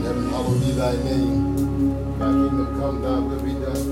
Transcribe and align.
In 0.00 0.06
heaven, 0.06 0.30
hallowed 0.30 0.60
be 0.64 0.70
thy 0.72 0.96
name. 1.04 2.16
Thy 2.16 2.32
kingdom 2.32 2.80
come, 2.80 3.02
thy 3.02 3.18
will 3.20 3.36
be 3.44 3.52
done 3.52 3.84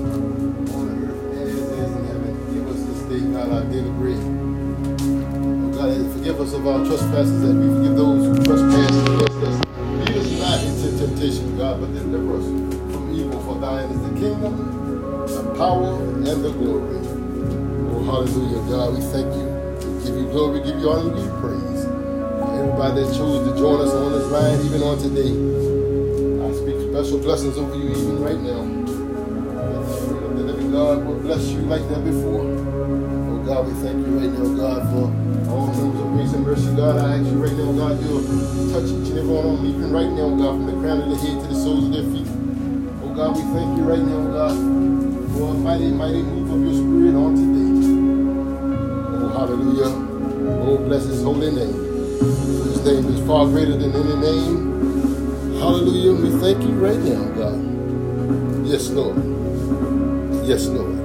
on 0.73 1.05
earth 1.05 1.37
as 1.37 1.53
it 1.53 1.69
is 1.69 1.91
in 1.93 2.05
heaven. 2.09 2.33
Give 2.49 2.65
us 2.65 2.81
this 2.81 3.01
day, 3.05 3.21
God, 3.29 3.53
our 3.53 3.63
daily 3.69 3.93
bread. 3.93 4.17
Oh 4.17 5.69
God, 5.69 5.93
forgive 6.17 6.41
us 6.41 6.53
of 6.53 6.65
our 6.65 6.81
trespasses 6.83 7.43
as 7.45 7.53
we 7.53 7.67
forgive 7.77 7.95
those 7.95 8.25
who 8.25 8.33
trespass 8.41 8.89
against 8.89 9.37
us. 9.37 9.57
Lead 10.01 10.17
us 10.17 10.31
not 10.41 10.63
into 10.65 10.97
temptation, 10.97 11.57
God, 11.59 11.79
but 11.79 11.93
deliver 11.93 12.41
us 12.41 12.45
from 12.89 13.13
evil. 13.13 13.39
For 13.45 13.61
thine 13.61 13.89
is 13.93 14.01
the 14.01 14.13
kingdom, 14.19 14.57
the 15.29 15.53
power, 15.61 15.93
and 15.93 16.25
the 16.25 16.49
glory. 16.57 17.05
Oh, 17.93 18.01
hallelujah, 18.01 18.65
God, 18.65 18.97
we 18.97 19.01
thank 19.13 19.29
you. 19.29 19.45
We 19.93 20.05
give 20.09 20.15
you 20.17 20.27
glory, 20.33 20.57
give 20.65 20.79
you 20.81 20.89
honor, 20.89 21.13
give 21.13 21.21
you 21.21 21.37
praise. 21.37 21.85
For 21.85 22.49
everybody 22.57 23.05
that 23.05 23.13
chose 23.13 23.45
to 23.45 23.53
join 23.61 23.81
us 23.85 23.93
on 23.93 24.11
this 24.17 24.25
line, 24.33 24.65
even 24.65 24.81
on 24.81 24.97
today, 24.97 25.68
special 26.99 27.19
blessings 27.19 27.57
over 27.57 27.75
you 27.77 27.91
even 27.91 28.21
right 28.21 28.39
now. 28.43 28.59
That 30.35 30.43
the 30.43 30.53
of 30.53 30.71
God 30.71 31.05
will 31.05 31.19
bless 31.21 31.47
you 31.47 31.59
like 31.61 31.81
never 31.83 32.11
before. 32.11 32.43
Oh 32.43 33.39
God, 33.47 33.67
we 33.67 33.73
thank 33.79 34.05
you 34.05 34.19
right 34.19 34.27
now, 34.27 34.51
God, 34.59 34.83
for 34.91 35.07
all 35.49 35.71
things 35.71 35.95
of 35.95 36.07
grace 36.11 36.33
and 36.33 36.43
mercy. 36.43 36.75
God, 36.75 36.99
I 36.99 37.15
ask 37.15 37.23
you 37.23 37.39
right 37.39 37.55
now, 37.55 37.71
God, 37.71 38.03
you'll 38.03 38.19
touch 38.75 38.91
each 38.91 39.15
and 39.15 39.17
every 39.17 39.31
one 39.31 39.47
on 39.47 39.63
me, 39.63 39.69
even 39.69 39.91
right 39.95 40.11
now, 40.11 40.27
God, 40.27 40.59
from 40.59 40.65
the 40.67 40.75
crown 40.75 40.99
of 40.99 41.07
their 41.07 41.19
head 41.23 41.39
to 41.39 41.47
the 41.47 41.55
soles 41.55 41.85
of 41.87 41.91
their 41.95 42.03
feet. 42.03 42.27
Oh 42.99 43.15
God, 43.15 43.31
we 43.31 43.43
thank 43.55 43.79
you 43.79 43.83
right 43.87 44.03
now, 44.03 44.19
God, 44.35 44.59
for 45.39 45.51
a 45.51 45.53
mighty, 45.55 45.95
mighty 45.95 46.19
move 46.19 46.51
of 46.51 46.59
your 46.67 46.75
spirit 46.83 47.15
on 47.15 47.31
today. 47.39 47.71
Oh, 49.23 49.29
hallelujah. 49.39 49.95
Oh, 50.67 50.75
bless 50.83 51.05
his 51.05 51.23
holy 51.23 51.47
name. 51.47 51.79
His 52.75 52.83
name 52.83 53.07
is 53.07 53.25
far 53.25 53.47
greater 53.47 53.77
than 53.77 53.95
any 53.95 54.15
name. 54.19 54.67
Hallelujah. 55.59 56.13
We 56.13 56.29
thank 56.39 56.63
you 56.63 56.73
right 56.79 56.97
now, 56.99 57.21
God. 57.35 58.65
Yes, 58.65 58.89
Lord. 58.91 59.17
Yes, 60.47 60.67
Lord. 60.67 60.95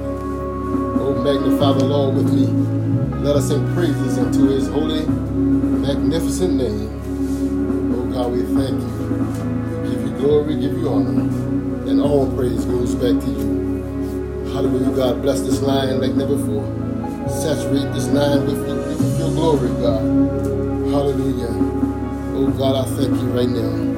Oh, 0.97 1.21
magnify 1.23 1.73
the 1.73 1.83
Lord 1.85 2.15
with 2.15 2.33
me. 2.33 2.47
Let 3.21 3.35
us 3.35 3.49
sing 3.49 3.65
praises 3.73 4.17
unto 4.17 4.47
his 4.47 4.67
holy, 4.69 5.05
magnificent 5.05 6.53
name. 6.55 6.87
Oh, 7.95 8.11
God, 8.13 8.31
we 8.31 8.43
thank 8.43 8.79
you. 8.79 9.83
We 9.83 9.89
give 9.89 10.01
you 10.07 10.17
glory, 10.19 10.55
give 10.55 10.77
you 10.77 10.87
honor. 10.87 11.21
And 11.89 11.99
all 11.99 12.31
praise 12.35 12.63
goes 12.63 12.95
back 12.95 13.21
to 13.23 13.29
you. 13.29 14.53
Hallelujah, 14.53 14.95
God. 14.95 15.21
Bless 15.21 15.41
this 15.41 15.61
line 15.61 15.99
like 15.99 16.13
never 16.13 16.37
before. 16.37 16.65
Saturate 17.29 17.93
this 17.93 18.07
line 18.07 18.45
with, 18.45 18.59
with 18.65 19.19
your 19.19 19.29
glory, 19.31 19.69
God. 19.81 20.01
Hallelujah. 20.95 21.51
Oh, 22.37 22.53
God, 22.57 22.87
I 22.87 22.89
thank 22.95 23.13
you 23.19 23.27
right 23.35 23.49
now. 23.49 23.94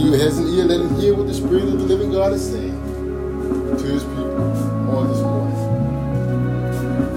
He 0.00 0.06
who 0.06 0.12
has 0.14 0.38
an 0.38 0.48
ear, 0.48 0.64
let 0.64 0.80
him 0.80 0.98
hear 0.98 1.14
what 1.14 1.26
the 1.26 1.34
Spirit 1.34 1.64
of 1.64 1.72
the 1.72 1.84
living 1.84 2.10
God 2.10 2.32
is 2.32 2.42
saying 2.50 2.72
to 2.72 3.84
his 3.84 4.02
people 4.02 4.40
on 4.88 5.08
this 5.08 5.20
morning. 5.20 5.56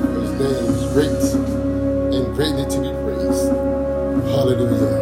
For 0.02 0.20
his 0.20 0.32
name 0.44 0.68
is 0.68 0.84
great 0.92 1.24
and 2.14 2.36
greatly 2.36 2.66
to 2.66 2.78
be 2.82 2.92
praised. 3.08 3.48
Hallelujah. 4.36 5.00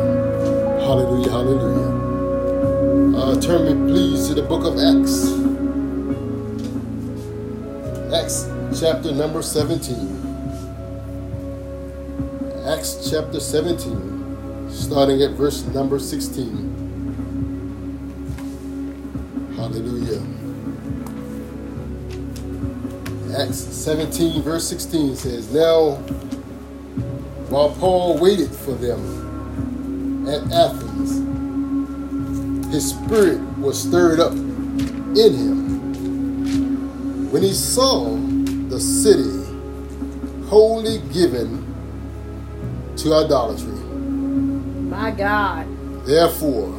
Hallelujah. 0.86 1.32
Hallelujah. 1.32 3.18
Uh, 3.18 3.42
turn 3.42 3.66
me, 3.66 3.74
please, 3.92 4.28
to 4.28 4.36
the 4.36 4.44
book 4.44 4.64
of 4.64 4.78
Acts. 4.78 5.34
Acts 8.14 8.46
chapter 8.80 9.12
number 9.12 9.42
17. 9.42 9.98
Acts 12.68 13.10
chapter 13.10 13.40
17, 13.40 14.70
starting 14.70 15.24
at 15.24 15.32
verse 15.32 15.64
number 15.66 15.98
16. 15.98 16.81
17, 23.82 24.44
verse 24.44 24.70
16 24.70 25.16
says, 25.16 25.52
Now, 25.52 25.96
while 27.50 27.72
Paul 27.80 28.20
waited 28.20 28.52
for 28.52 28.74
them 28.74 30.28
at 30.30 30.44
Athens, 30.52 31.18
his 32.72 32.92
spirit 32.92 33.42
was 33.58 33.82
stirred 33.82 34.20
up 34.20 34.34
in 34.34 35.34
him 35.34 35.72
when 37.32 37.42
he 37.42 37.54
saw 37.56 38.16
the 38.70 38.80
city 38.80 39.48
wholly 40.48 41.00
given 41.12 41.66
to 42.98 43.16
idolatry. 43.16 43.74
My 44.92 45.10
God. 45.10 45.66
Therefore, 46.06 46.72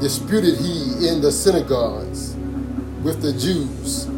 disputed 0.00 0.56
he 0.56 1.06
in 1.06 1.20
the 1.20 1.30
synagogues 1.30 2.34
with 3.02 3.20
the 3.20 3.34
Jews 3.34 4.08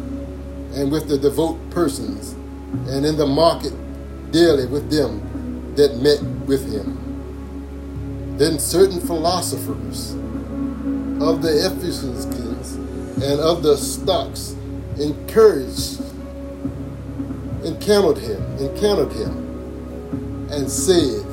and 0.75 0.91
with 0.91 1.07
the 1.07 1.17
devout 1.17 1.57
persons, 1.69 2.33
and 2.89 3.05
in 3.05 3.17
the 3.17 3.25
market 3.25 3.73
daily 4.31 4.65
with 4.67 4.91
them 4.91 5.73
that 5.75 5.97
met 5.97 6.21
with 6.47 6.71
him. 6.71 8.37
Then 8.37 8.59
certain 8.59 8.99
philosophers 8.99 10.11
of 11.21 11.41
the 11.41 11.65
Ephesians 11.65 12.25
and 13.23 13.39
of 13.39 13.63
the 13.63 13.77
Stoics 13.77 14.55
encouraged, 14.99 16.01
encountered 17.63 18.17
him, 18.17 18.41
encountered 18.57 19.13
him, 19.13 20.49
and 20.51 20.69
said, 20.69 21.25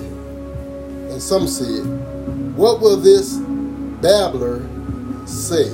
and 1.11 1.21
some 1.21 1.49
said, 1.49 1.85
What 2.57 2.81
will 2.81 2.97
this 2.97 3.37
babbler 4.01 4.63
say? 5.27 5.71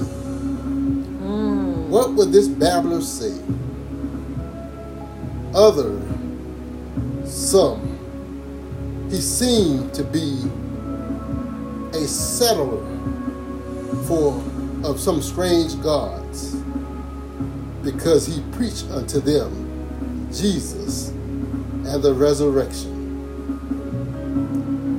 What 1.88 2.12
would 2.14 2.32
this 2.32 2.48
babbler 2.48 3.00
say? 3.00 3.36
Other, 5.54 5.98
some, 7.24 7.80
he 9.10 9.20
seemed 9.20 9.94
to 9.94 10.04
be 10.04 10.36
a 11.94 12.06
settler 12.06 12.84
for 14.06 14.42
of 14.84 15.00
some 15.00 15.22
strange 15.22 15.80
gods, 15.82 16.56
because 17.82 18.26
he 18.26 18.42
preached 18.52 18.86
unto 18.90 19.18
them 19.20 20.28
Jesus 20.32 21.08
and 21.08 22.02
the 22.02 22.12
resurrection. 22.12 22.92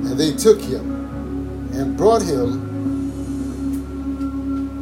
And 0.04 0.18
they 0.18 0.32
took 0.32 0.60
him 0.60 0.90
and 1.72 1.96
brought 1.96 2.22
him 2.22 2.68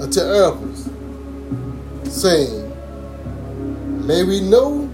unto 0.01 0.21
Areopagus, 0.21 0.68
saying, 2.19 2.67
May 4.05 4.25
we 4.25 4.41
know 4.41 4.87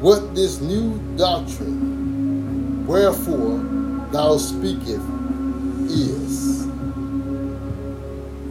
what 0.00 0.34
this 0.34 0.60
new 0.60 0.98
doctrine, 1.16 2.84
wherefore 2.86 3.58
thou 4.10 4.36
speakest, 4.36 5.06
is. 5.88 6.66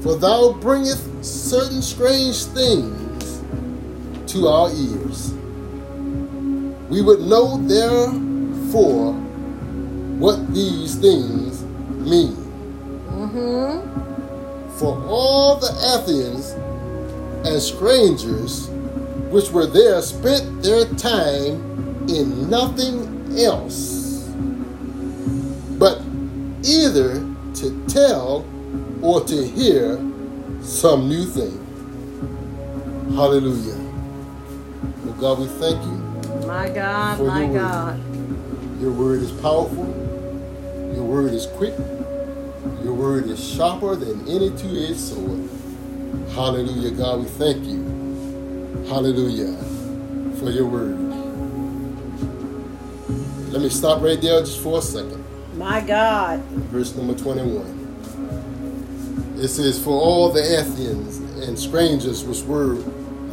For 0.01 0.15
thou 0.15 0.53
bringest 0.61 1.25
certain 1.25 1.81
strange 1.81 2.45
things 2.45 3.41
to 4.31 4.47
our 4.47 4.69
ears. 4.71 5.33
We 6.89 7.01
would 7.01 7.19
know 7.19 7.57
therefore 7.67 9.11
what 10.23 10.53
these 10.53 10.95
things 10.95 11.63
mean. 12.07 12.35
Mm-hmm. 13.11 14.77
For 14.77 15.03
all 15.05 15.57
the 15.57 15.73
Athenians 15.95 16.55
and 17.47 17.61
strangers 17.61 18.69
which 19.29 19.49
were 19.49 19.67
there 19.67 20.01
spent 20.01 20.61
their 20.63 20.85
time 20.95 22.07
in 22.09 22.49
nothing 22.49 23.37
else 23.37 24.23
but 25.77 26.01
either 26.63 27.23
to 27.53 27.85
tell 27.87 28.45
or 29.01 29.23
to 29.23 29.47
hear 29.47 29.97
some 30.61 31.07
new 31.07 31.25
thing. 31.25 31.63
Hallelujah. 33.15 33.77
Oh 35.05 35.15
God, 35.19 35.39
we 35.39 35.47
thank 35.47 35.83
you. 35.83 36.47
My 36.47 36.69
God, 36.69 37.19
my 37.19 37.41
your 37.41 37.49
word. 37.49 37.59
God. 37.59 38.81
Your 38.81 38.91
word 38.91 39.21
is 39.21 39.31
powerful. 39.33 39.85
Your 40.93 41.03
word 41.03 41.33
is 41.33 41.45
quick. 41.45 41.75
Your 42.83 42.93
word 42.93 43.27
is 43.27 43.43
sharper 43.43 43.95
than 43.95 44.27
any 44.27 44.49
two-edged 44.49 44.99
sword. 44.99 45.49
Hallelujah, 46.33 46.91
God, 46.91 47.19
we 47.19 47.25
thank 47.25 47.65
you. 47.65 47.83
Hallelujah. 48.87 49.53
for 50.39 50.51
your 50.51 50.67
word. 50.67 50.97
Let 53.51 53.61
me 53.61 53.69
stop 53.69 54.01
right 54.01 54.21
there 54.21 54.39
just 54.41 54.61
for 54.61 54.79
a 54.79 54.81
second. 54.81 55.23
My 55.57 55.81
God. 55.81 56.39
Verse 56.71 56.95
number 56.95 57.15
21. 57.15 57.85
It 59.39 59.47
says, 59.47 59.83
For 59.83 59.91
all 59.91 60.31
the 60.31 60.41
Athenians 60.59 61.17
and 61.47 61.57
strangers 61.57 62.23
which 62.23 62.41
were 62.43 62.75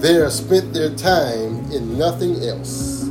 there 0.00 0.29
spent 0.31 0.73
their 0.73 0.94
time 0.94 1.71
in 1.73 1.99
nothing 1.99 2.43
else. 2.43 3.09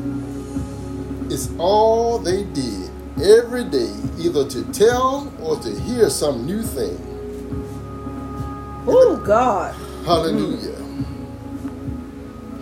It's 1.30 1.50
all 1.58 2.20
they 2.20 2.44
did 2.46 2.90
every 3.22 3.64
day, 3.66 3.94
either 4.20 4.48
to 4.50 4.64
tell 4.74 5.32
or 5.42 5.58
to 5.60 5.80
hear 5.82 6.10
some 6.10 6.46
new 6.46 6.62
thing. 6.64 6.98
Oh, 8.88 9.18
God. 9.26 9.74
Hallelujah. 10.06 10.76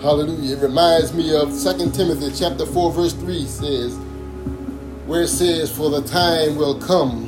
Hallelujah. 0.01 0.57
It 0.57 0.61
reminds 0.61 1.13
me 1.13 1.35
of 1.35 1.49
2 1.49 1.91
Timothy 1.91 2.31
chapter 2.35 2.65
4, 2.65 2.91
verse 2.93 3.13
3 3.13 3.45
says, 3.45 3.95
where 5.05 5.23
it 5.23 5.27
says, 5.29 5.71
For 5.75 5.89
the 5.89 6.01
time 6.03 6.55
will 6.55 6.79
come 6.79 7.27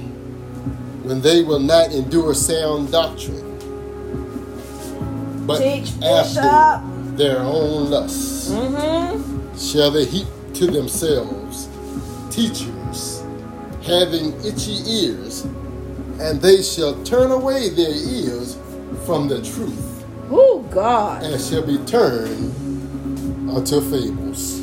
when 1.03 1.21
they 1.21 1.43
will 1.43 1.59
not 1.59 1.91
endure 1.91 2.33
sound 2.33 2.91
doctrine, 2.91 3.41
but 5.45 5.59
Teach, 5.59 5.91
after 6.01 6.81
their 7.15 7.39
own 7.39 7.89
lusts 7.89 8.49
Mm-hmm. 8.51 9.57
shall 9.57 9.91
they 9.91 10.05
heap 10.05 10.27
to 10.53 10.67
themselves 10.67 11.67
teachers 12.29 13.23
having 13.85 14.33
itchy 14.45 14.77
ears, 14.87 15.43
and 16.19 16.41
they 16.41 16.61
shall 16.61 17.01
turn 17.03 17.31
away 17.31 17.69
their 17.69 17.91
ears 17.93 18.55
from 19.05 19.27
the 19.27 19.41
truth, 19.41 20.05
Oh, 20.31 20.65
God. 20.71 21.23
and 21.23 21.41
shall 21.41 21.65
be 21.65 21.77
turned 21.85 22.53
unto 23.49 23.81
fables. 23.81 24.59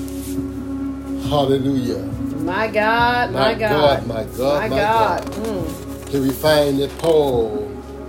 Hallelujah. 1.28 1.98
My 2.42 2.68
God. 2.68 3.32
My, 3.32 3.52
My 3.52 3.54
God. 3.54 3.70
God, 3.70 4.06
my 4.06 4.24
God, 4.24 4.62
My 4.62 4.68
my 4.68 4.76
God. 4.76 5.24
God. 5.26 5.32
Mm. 5.34 6.08
Here 6.08 6.22
we 6.22 6.30
find 6.30 6.78
that 6.80 6.90
Paul 6.98 7.58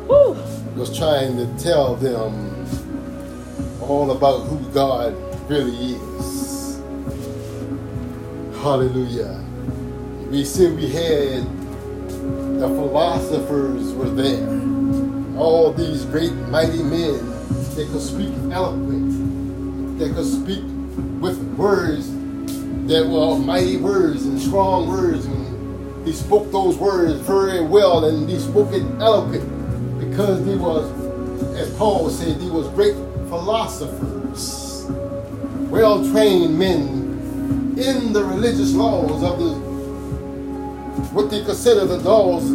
Whew. 0.08 0.36
was 0.80 0.98
trying 0.98 1.38
to 1.38 1.64
tell 1.64 1.96
them 1.96 2.56
all 3.82 4.12
about 4.12 4.40
who 4.48 4.58
God 4.74 5.14
really 5.50 5.96
is. 5.96 6.82
Hallelujah. 8.62 9.44
We 10.30 10.46
see 10.46 10.68
we 10.72 10.88
had 10.88 11.44
the 12.60 12.68
philosophers 12.68 13.92
were 13.94 14.10
there. 14.10 14.61
All 15.38 15.72
these 15.74 16.06
great 16.06 16.34
mighty 16.50 16.84
men 16.84 17.18
that 17.76 17.88
could 17.92 18.02
speak 18.02 18.34
eloquent, 18.52 20.00
that 20.00 20.14
could 20.14 20.26
speak 20.26 20.64
with 21.22 21.38
words 21.58 22.12
that 22.88 23.08
were 23.08 23.38
mighty 23.38 23.78
words 23.78 24.26
and 24.26 24.40
strong 24.40 24.90
words. 24.90 25.26
And 25.26 26.06
he 26.06 26.14
spoke 26.14 26.52
those 26.52 26.78
words 26.78 27.20
very 27.22 27.62
well 27.62 28.06
and 28.06 28.30
he 28.30 28.40
spoke 28.40 28.74
it 28.74 28.84
eloquent 29.00 30.00
because 30.00 30.46
he 30.46 30.56
was, 30.56 30.90
as 31.56 31.74
Paul 31.78 32.10
said, 32.10 32.42
he 32.42 32.50
was 32.50 32.68
great 32.70 32.96
philosophers, 33.30 34.86
well 35.70 36.04
trained 36.12 36.58
men 36.58 37.02
in 37.78 38.14
the 38.14 38.24
religious 38.24 38.74
laws 38.74 39.24
of 39.24 39.40
the 39.40 39.72
what 41.14 41.30
they 41.30 41.44
consider 41.44 41.86
the 41.86 41.98
laws 41.98 42.50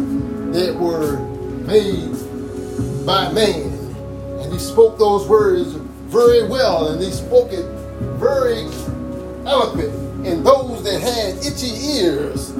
that 0.53 0.75
were 0.75 1.19
made 1.67 2.16
by 3.07 3.31
man. 3.31 3.63
And 4.41 4.51
he 4.51 4.59
spoke 4.59 4.99
those 4.99 5.27
words 5.29 5.71
very 6.11 6.45
well, 6.45 6.89
and 6.89 7.01
he 7.01 7.09
spoke 7.09 7.53
it 7.53 7.65
very 8.19 8.63
eloquent. 9.47 9.93
And 10.27 10.45
those 10.45 10.83
that 10.83 11.01
had 11.01 11.37
itchy 11.37 11.71
ears, 11.99 12.51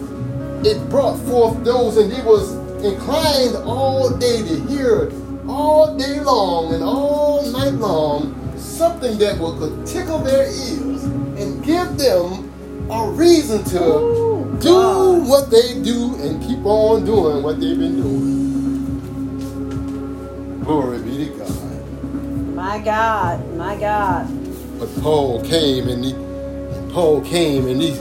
it 0.65 0.79
brought 0.89 1.19
forth 1.27 1.63
those, 1.65 1.97
and 1.97 2.11
he 2.11 2.21
was 2.21 2.53
inclined 2.83 3.57
all 3.67 4.09
day 4.17 4.41
to 4.41 4.55
hear 4.67 5.11
all 5.49 5.97
day 5.97 6.19
long 6.21 6.73
and 6.73 6.83
all 6.83 7.45
night 7.51 7.73
long 7.73 8.33
something 8.57 9.17
that 9.17 9.37
would 9.39 9.59
could 9.59 9.85
tickle 9.85 10.19
their 10.19 10.45
ears 10.45 11.03
and 11.03 11.63
give 11.63 11.97
them 11.97 12.51
a 12.91 13.09
reason 13.11 13.63
to 13.63 13.81
Ooh, 13.81 14.57
do 14.59 14.69
God. 14.69 15.27
what 15.27 15.49
they 15.49 15.81
do 15.81 16.15
and 16.15 16.41
keep 16.43 16.63
on 16.65 17.05
doing 17.05 17.43
what 17.43 17.59
they've 17.59 17.77
been 17.77 18.01
doing. 18.01 18.46
Glory 20.67 21.01
be 21.01 21.29
to 21.29 21.37
God. 21.37 22.53
My 22.53 22.77
God. 22.79 23.55
My 23.55 23.79
God. 23.79 24.27
But 24.77 24.93
Paul 25.01 25.41
came 25.45 25.87
and 25.87 26.03
he 26.03 26.11
Paul 26.91 27.21
came 27.21 27.67
and 27.67 27.81
he 27.81 27.91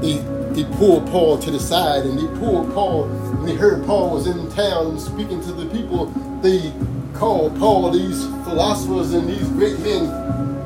he, 0.00 0.14
he 0.54 0.64
pulled 0.76 1.06
Paul 1.08 1.36
to 1.36 1.50
the 1.50 1.60
side 1.60 2.06
and 2.06 2.18
he 2.18 2.26
pulled 2.38 2.72
Paul 2.72 3.04
and 3.04 3.46
he 3.46 3.54
heard 3.54 3.84
Paul 3.84 4.14
was 4.14 4.26
in 4.26 4.50
town 4.52 4.98
speaking 4.98 5.42
to 5.42 5.52
the 5.52 5.66
people, 5.66 6.06
they 6.40 6.72
called 7.12 7.58
Paul, 7.58 7.90
these 7.90 8.24
philosophers 8.44 9.12
and 9.12 9.28
these 9.28 9.46
great 9.50 9.78
men 9.80 10.06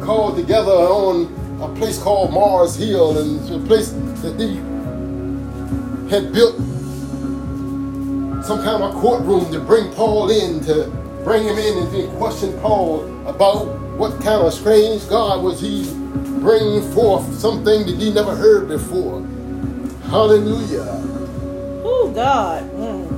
called 0.01 0.37
together 0.37 0.71
on 0.71 1.27
a 1.61 1.75
place 1.75 1.99
called 2.01 2.33
Mars 2.33 2.77
Hill 2.77 3.19
and 3.19 3.41
it's 3.41 3.51
a 3.51 3.59
place 3.67 3.91
that 4.23 4.39
they 4.39 4.55
had 6.09 6.33
built 6.33 6.55
some 8.45 8.63
kind 8.63 8.85
of 8.85 8.95
courtroom 8.95 9.51
to 9.51 9.59
bring 9.59 9.93
Paul 9.95 10.31
in, 10.31 10.61
to 10.67 11.02
bring 11.25 11.45
him 11.45 11.57
in 11.59 11.79
and 11.79 11.91
to 11.93 12.09
question 12.17 12.59
Paul 12.61 13.05
about 13.27 13.67
what 13.97 14.21
kind 14.23 14.43
of 14.45 14.53
strange 14.53 15.09
God 15.09 15.43
was 15.43 15.61
he 15.61 15.85
bringing 16.41 16.83
forth, 16.93 17.33
something 17.39 17.87
that 17.87 17.97
he 17.97 18.13
never 18.13 18.35
heard 18.35 18.69
before. 18.69 19.21
Hallelujah. 20.11 21.01
Oh, 21.85 22.11
God. 22.15 22.69
Mm. 22.73 23.09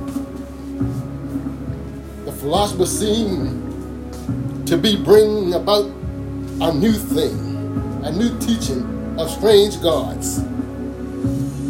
The 2.25 2.31
philosopher 2.31 2.85
seemed 2.85 4.67
to 4.67 4.77
be 4.77 4.95
bringing 4.95 5.53
about 5.55 5.85
a 5.85 6.73
new 6.73 6.93
thing, 6.93 8.01
a 8.03 8.11
new 8.11 8.37
teaching 8.39 9.17
of 9.19 9.29
strange 9.31 9.81
gods. 9.81 10.43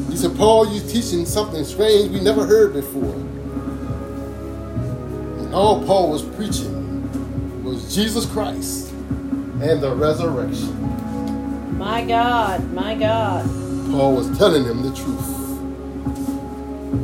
He 0.09 0.17
said, 0.17 0.35
Paul, 0.37 0.73
you're 0.73 0.87
teaching 0.87 1.25
something 1.25 1.63
strange 1.63 2.11
we 2.11 2.19
never 2.19 2.45
heard 2.45 2.73
before. 2.73 3.15
All 5.55 5.81
Paul 5.85 6.11
was 6.11 6.21
preaching 6.21 7.63
was 7.63 7.95
Jesus 7.95 8.25
Christ 8.25 8.91
and 8.91 9.79
the 9.79 9.95
resurrection. 9.95 11.77
My 11.77 12.03
God. 12.03 12.73
My 12.73 12.93
God. 12.93 13.45
Paul 13.89 14.17
was 14.17 14.37
telling 14.37 14.65
him 14.65 14.81
the 14.81 14.93
truth. 14.93 15.25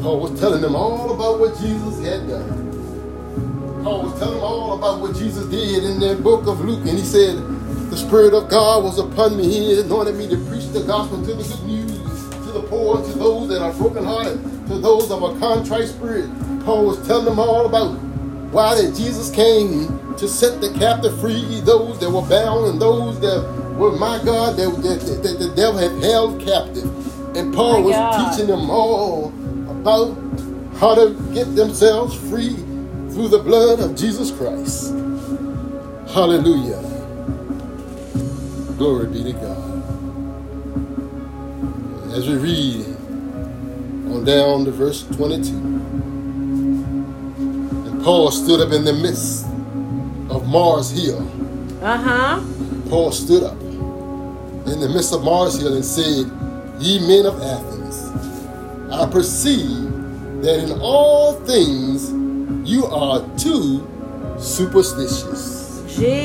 Paul 0.02 0.20
was 0.20 0.38
telling 0.38 0.62
them 0.62 0.76
all 0.76 1.14
about 1.14 1.40
what 1.40 1.58
Jesus 1.60 2.06
had 2.06 2.28
done. 2.28 3.84
Paul 3.86 4.04
was 4.04 4.20
telling 4.20 4.36
them 4.36 4.44
all 4.44 4.78
about 4.78 5.00
what 5.00 5.16
Jesus 5.16 5.46
did 5.46 5.86
in 5.86 6.02
the 6.02 6.22
book 6.22 6.46
of 6.46 6.60
Luke. 6.60 6.80
And 6.80 7.00
he 7.00 7.06
said, 7.06 7.38
The 7.90 7.96
Spirit 7.96 8.34
of 8.34 8.50
God 8.50 8.84
was 8.84 9.00
upon 9.00 9.38
me. 9.38 9.48
He 9.48 9.80
anointed 9.80 10.18
me 10.18 10.28
to 10.28 10.36
preach 10.50 10.68
the 10.74 10.84
gospel 10.84 11.24
to 11.24 11.36
the 11.36 11.44
good 11.44 11.64
news, 11.64 12.30
to 12.30 12.52
the 12.52 12.64
poor, 12.64 12.98
to 12.98 13.14
those 13.14 13.48
that 13.48 13.62
are 13.62 13.72
brokenhearted, 13.72 14.44
to 14.68 14.78
those 14.78 15.10
of 15.10 15.24
a 15.24 15.40
contrite 15.40 15.88
spirit. 15.88 16.30
Paul 16.66 16.88
was 16.88 17.08
telling 17.08 17.24
them 17.24 17.40
all 17.40 17.66
about 17.66 18.11
why 18.52 18.76
that 18.76 18.96
Jesus 18.96 19.30
came 19.32 20.16
to 20.18 20.28
set 20.28 20.60
the 20.60 20.72
captive 20.78 21.20
free, 21.22 21.62
those 21.62 22.00
that 22.00 22.10
were 22.10 22.22
bound 22.22 22.68
and 22.68 22.82
those 22.82 23.20
that 23.22 23.42
were, 23.78 23.94
my 23.98 24.22
God, 24.24 24.58
that, 24.58 24.70
that, 24.84 25.00
that, 25.00 25.24
that 25.24 25.40
the 25.40 25.56
devil 25.56 25.80
had 25.80 26.04
held 26.04 26.42
captive. 26.42 26.86
And 27.36 27.54
Paul 27.54 27.80
My 27.80 27.86
was 27.86 27.96
God. 27.96 28.32
teaching 28.32 28.48
them 28.48 28.70
all 28.70 29.30
about 29.70 30.18
how 30.78 30.96
to 30.96 31.16
get 31.34 31.56
themselves 31.56 32.14
free 32.30 32.56
through 33.14 33.30
the 33.30 33.40
blood 33.40 33.80
of 33.80 33.96
Jesus 33.96 34.32
Christ. 34.32 34.90
Hallelujah. 36.14 36.82
Glory 38.78 39.08
be 39.08 39.24
to 39.24 39.34
God. 39.34 39.68
As 42.14 42.28
we 42.28 42.36
read 42.36 42.86
on 44.12 44.26
down 44.26 44.66
to 44.66 44.72
verse 44.72 45.04
22. 45.08 45.71
Paul 48.04 48.32
stood 48.32 48.62
up 48.62 48.74
in 48.74 48.84
the 48.84 48.94
midst 48.94 49.46
of 50.32 50.48
Mars 50.48 50.90
Hill. 50.90 51.22
Uh 51.84 51.98
huh. 51.98 52.42
Paul 52.90 53.12
stood 53.12 53.44
up 53.44 53.60
in 53.62 54.80
the 54.80 54.90
midst 54.90 55.14
of 55.14 55.24
Mars 55.24 55.60
Hill 55.60 55.76
and 55.76 55.86
said, 55.86 56.26
Ye 56.80 57.00
men 57.00 57.28
of 57.28 57.40
Athens, 57.44 58.10
I 58.92 59.06
perceive 59.12 59.92
that 60.42 60.60
in 60.64 60.80
all 60.82 61.34
things 61.46 62.10
you 62.68 62.86
are 62.86 63.22
too 63.38 63.88
superstitious. 64.40 65.84
Jesus. 65.88 66.22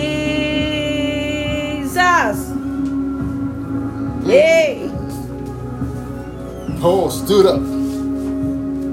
Yay. 4.26 4.90
Paul 6.80 7.10
stood 7.10 7.44
up. 7.44 7.60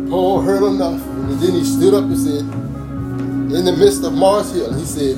Paul 0.10 0.42
heard 0.42 0.64
enough, 0.64 1.02
and 1.02 1.40
then 1.40 1.54
he 1.54 1.64
stood 1.64 1.94
up 1.94 2.04
and 2.04 2.18
said, 2.18 2.63
in 3.56 3.66
the 3.66 3.74
midst 3.76 4.04
of 4.04 4.14
Mars 4.14 4.52
Hill, 4.54 4.74
he 4.74 4.86
said, 4.86 5.18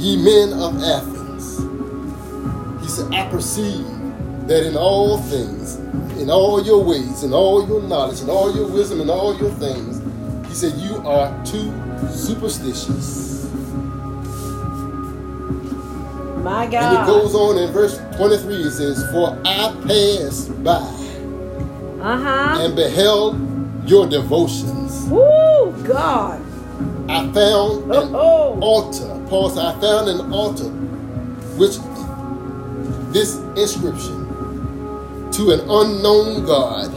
Ye 0.00 0.16
men 0.22 0.52
of 0.58 0.82
Athens. 0.82 1.58
He 2.82 2.88
said, 2.88 3.12
I 3.12 3.28
perceive 3.30 3.86
that 4.48 4.66
in 4.66 4.76
all 4.76 5.18
things, 5.18 5.76
in 6.20 6.30
all 6.30 6.62
your 6.64 6.82
ways, 6.84 7.22
in 7.22 7.32
all 7.32 7.66
your 7.66 7.82
knowledge, 7.82 8.20
in 8.20 8.28
all 8.30 8.54
your 8.54 8.66
wisdom, 8.70 9.00
in 9.00 9.08
all 9.10 9.36
your 9.38 9.50
things, 9.52 9.98
he 10.48 10.54
said, 10.54 10.72
you 10.80 10.96
are 11.06 11.30
too 11.44 11.70
superstitious. 12.10 13.48
My 16.42 16.66
God. 16.66 16.74
And 16.74 16.94
it 16.96 17.06
goes 17.06 17.34
on 17.34 17.58
in 17.58 17.70
verse 17.72 17.98
23, 18.16 18.54
it 18.54 18.70
says, 18.72 19.04
For 19.12 19.38
I 19.44 19.72
passed 19.86 20.64
by 20.64 20.78
Uh 22.00 22.16
huh. 22.16 22.58
and 22.60 22.74
beheld 22.74 23.36
your 23.88 24.06
devotions. 24.08 25.04
Woo, 25.08 25.72
God. 25.86 26.40
I 27.08 27.32
found 27.32 27.84
an 27.92 28.14
Oh, 28.14 28.58
altar. 28.60 29.26
Paul 29.28 29.50
said, 29.50 29.64
I 29.64 29.80
found 29.80 30.08
an 30.08 30.32
altar 30.32 30.70
which 31.58 31.76
this 33.12 33.36
inscription 33.56 34.26
to 35.32 35.50
an 35.50 35.60
unknown 35.68 36.44
God. 36.44 36.92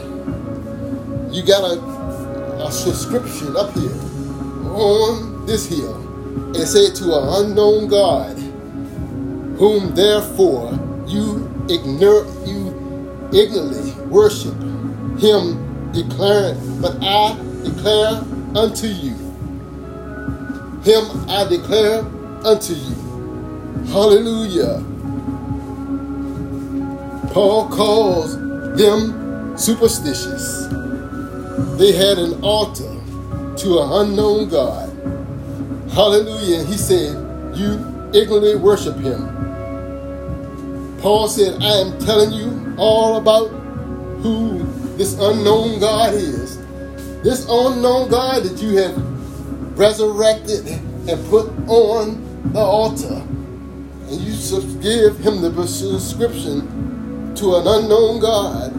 You 1.34 1.42
got 1.44 1.64
a, 1.64 1.80
a 2.64 2.70
subscription 2.70 3.56
up 3.56 3.72
here 3.74 3.90
on 4.70 5.44
this 5.46 5.68
hill. 5.68 6.00
It 6.56 6.66
said 6.66 6.94
to 6.96 7.04
an 7.16 7.46
unknown 7.46 7.88
God, 7.88 8.36
whom 9.58 9.94
therefore 9.94 10.72
you 11.06 11.46
ignore 11.68 12.24
you 12.46 12.70
ignorantly 13.32 13.92
worship 14.06 14.54
him 15.18 15.90
declaring, 15.92 16.80
but 16.80 16.96
I 17.02 17.36
declare 17.64 18.22
unto 18.54 18.86
you 18.86 19.14
him 20.84 21.28
I 21.28 21.44
declare 21.48 22.00
unto 22.44 22.74
you. 22.74 22.94
Hallelujah. 23.86 24.84
Paul 27.32 27.68
calls 27.68 28.36
them 28.76 29.56
superstitious. 29.56 30.66
They 31.78 31.92
had 31.92 32.18
an 32.18 32.42
altar 32.42 32.94
to 33.58 33.78
an 33.80 34.08
unknown 34.08 34.48
God. 34.48 34.90
Hallelujah. 35.90 36.60
And 36.60 36.68
he 36.68 36.76
said, 36.76 37.12
You 37.56 37.74
ignorantly 38.12 38.56
worship 38.56 38.96
him. 38.96 39.30
Paul 41.00 41.28
said, 41.28 41.62
I 41.62 41.80
am 41.80 41.98
telling 42.00 42.32
you 42.32 42.74
all 42.76 43.16
about 43.16 43.48
who 44.20 44.62
this 44.96 45.14
unknown 45.14 45.80
God 45.80 46.14
is. 46.14 46.58
This 47.22 47.46
unknown 47.48 48.10
God 48.10 48.42
that 48.42 48.62
you 48.62 48.76
have 48.78 49.13
resurrected 49.76 50.66
and 50.66 51.30
put 51.30 51.48
on 51.68 52.52
the 52.52 52.60
altar. 52.60 53.22
And 54.08 54.20
you 54.20 54.34
give 54.80 55.18
him 55.18 55.40
the 55.40 55.66
subscription 55.66 57.34
to 57.36 57.56
an 57.56 57.66
unknown 57.66 58.20
God. 58.20 58.72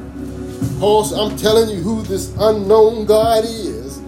Paul 0.79 1.03
said, 1.03 1.19
I'm 1.19 1.37
telling 1.37 1.69
you 1.69 1.81
who 1.81 2.03
this 2.03 2.33
unknown 2.39 3.05
God 3.05 3.43
is. 3.43 4.01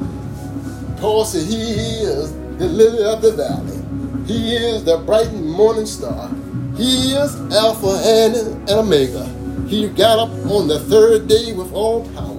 Paul 0.98 1.26
said, 1.26 1.48
He 1.48 1.56
is 1.58 2.34
the 2.58 2.68
lily 2.68 3.04
of 3.04 3.22
the 3.22 3.32
valley. 3.32 4.26
He 4.28 4.56
is 4.56 4.84
the 4.84 4.98
bright 5.00 5.34
morning 5.34 5.86
star. 5.86 6.30
He 6.76 7.14
is 7.14 7.36
Alpha 7.54 8.00
and 8.06 8.70
Omega. 8.70 9.26
He 9.68 9.90
got 9.90 10.20
up 10.20 10.30
on 10.52 10.68
the 10.68 10.80
third 10.82 11.28
day 11.28 11.54
with 11.54 11.74
all 11.74 12.08
power. 12.14 12.37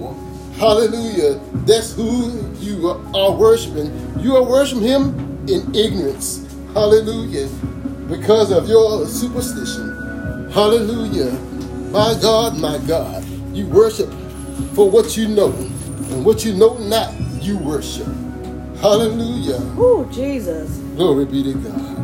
Hallelujah. 0.59 1.39
That's 1.65 1.93
who 1.93 2.45
you 2.59 2.89
are 2.89 3.31
worshiping. 3.31 4.19
You 4.19 4.35
are 4.35 4.43
worshiping 4.43 4.83
Him 4.83 5.47
in 5.47 5.73
ignorance. 5.73 6.45
Hallelujah. 6.73 7.47
Because 8.09 8.51
of 8.51 8.67
your 8.67 9.05
superstition. 9.07 10.51
Hallelujah. 10.51 11.31
My 11.91 12.13
God, 12.21 12.57
my 12.57 12.77
God. 12.79 13.23
You 13.53 13.67
worship 13.67 14.09
for 14.73 14.89
what 14.91 15.15
you 15.15 15.29
know. 15.29 15.51
And 16.11 16.25
what 16.25 16.43
you 16.43 16.53
know 16.53 16.77
not, 16.77 17.13
you 17.41 17.57
worship. 17.57 18.07
Hallelujah. 18.81 19.59
Oh, 19.77 20.09
Jesus. 20.11 20.77
Glory 20.97 21.23
be 21.23 21.41
to 21.43 21.53
God. 21.53 21.97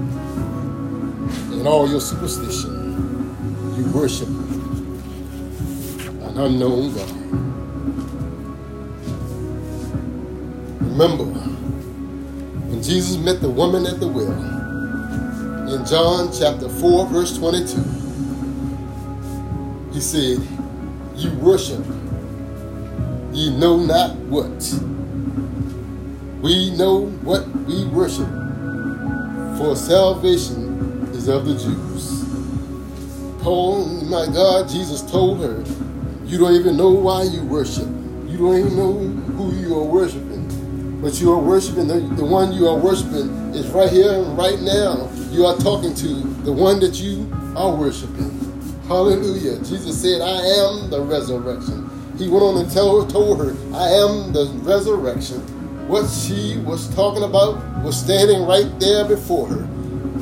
In 1.52 1.68
all 1.68 1.90
your 1.90 2.00
superstition, 2.00 3.36
you 3.76 3.92
worship 3.92 4.30
an 6.08 6.38
unknown 6.38 6.96
God. 6.96 7.25
Remember, 10.98 11.26
when 11.26 12.82
Jesus 12.82 13.18
met 13.18 13.42
the 13.42 13.50
woman 13.50 13.86
at 13.86 14.00
the 14.00 14.08
well, 14.08 14.32
in 15.68 15.86
John 15.86 16.32
chapter 16.32 16.70
4, 16.70 17.08
verse 17.08 17.38
22, 17.38 17.84
he 19.92 20.00
said, 20.00 20.38
You 21.18 21.32
worship, 21.40 21.84
ye 23.34 23.50
know 23.58 23.76
not 23.76 24.16
what. 24.32 24.74
We 26.42 26.72
know 26.78 27.08
what 27.24 27.46
we 27.68 27.84
worship, 27.88 28.30
for 29.58 29.76
salvation 29.76 31.10
is 31.12 31.28
of 31.28 31.46
the 31.46 31.56
Jews. 31.56 32.24
Paul, 33.44 33.86
my 34.06 34.28
God, 34.28 34.70
Jesus 34.70 35.02
told 35.02 35.42
her, 35.42 35.62
You 36.26 36.38
don't 36.38 36.54
even 36.54 36.78
know 36.78 36.92
why 36.92 37.24
you 37.24 37.44
worship. 37.44 37.90
You 38.28 38.38
don't 38.38 38.60
even 38.60 38.78
know 38.78 38.94
who 39.34 39.54
you 39.56 39.78
are 39.78 39.84
worshiping. 39.84 40.35
But 41.06 41.22
you 41.22 41.32
are 41.34 41.40
worshiping, 41.40 41.88
the, 41.88 42.00
the 42.00 42.26
one 42.26 42.52
you 42.52 42.68
are 42.68 42.76
worshiping 42.76 43.30
is 43.54 43.68
right 43.68 43.92
here 43.92 44.12
and 44.12 44.36
right 44.36 44.60
now. 44.60 45.08
You 45.30 45.46
are 45.46 45.56
talking 45.56 45.94
to 45.94 46.08
the 46.42 46.52
one 46.52 46.80
that 46.80 46.96
you 46.96 47.32
are 47.56 47.76
worshiping. 47.76 48.34
Hallelujah. 48.88 49.60
Jesus 49.60 50.02
said, 50.02 50.22
I 50.22 50.42
am 50.42 50.90
the 50.90 51.00
resurrection. 51.02 51.88
He 52.18 52.28
went 52.28 52.42
on 52.42 52.58
and 52.58 52.72
tell, 52.72 53.06
told 53.06 53.38
her, 53.38 53.52
I 53.76 53.88
am 53.90 54.34
the 54.34 54.50
resurrection. 54.64 55.42
What 55.88 56.10
she 56.10 56.58
was 56.66 56.90
talking 56.96 57.22
about 57.22 57.62
was 57.84 58.00
standing 58.00 58.42
right 58.48 58.72
there 58.80 59.06
before 59.06 59.48
her, 59.48 59.62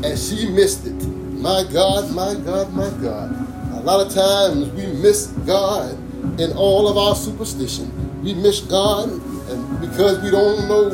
and 0.04 0.20
she 0.20 0.50
missed 0.50 0.86
it. 0.86 1.02
My 1.40 1.64
God, 1.72 2.14
my 2.14 2.36
God, 2.44 2.74
my 2.74 2.90
God. 3.02 3.32
A 3.72 3.80
lot 3.84 4.06
of 4.06 4.14
times 4.14 4.70
we 4.72 4.88
miss 5.02 5.28
God 5.48 5.94
in 6.42 6.52
all 6.58 6.90
of 6.90 6.98
our 6.98 7.16
superstition. 7.16 8.22
We 8.22 8.34
miss 8.34 8.60
God 8.60 9.22
because 9.88 10.22
we 10.22 10.32
don't 10.32 10.68
know 10.68 10.90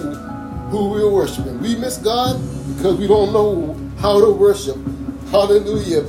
who 0.69 0.89
we're 0.89 1.09
worshiping. 1.09 1.59
We 1.59 1.75
miss 1.75 1.97
God 1.97 2.41
because 2.75 2.97
we 2.97 3.07
don't 3.07 3.31
know 3.31 3.77
how 3.99 4.19
to 4.19 4.31
worship. 4.31 4.77
Hallelujah. 5.29 6.01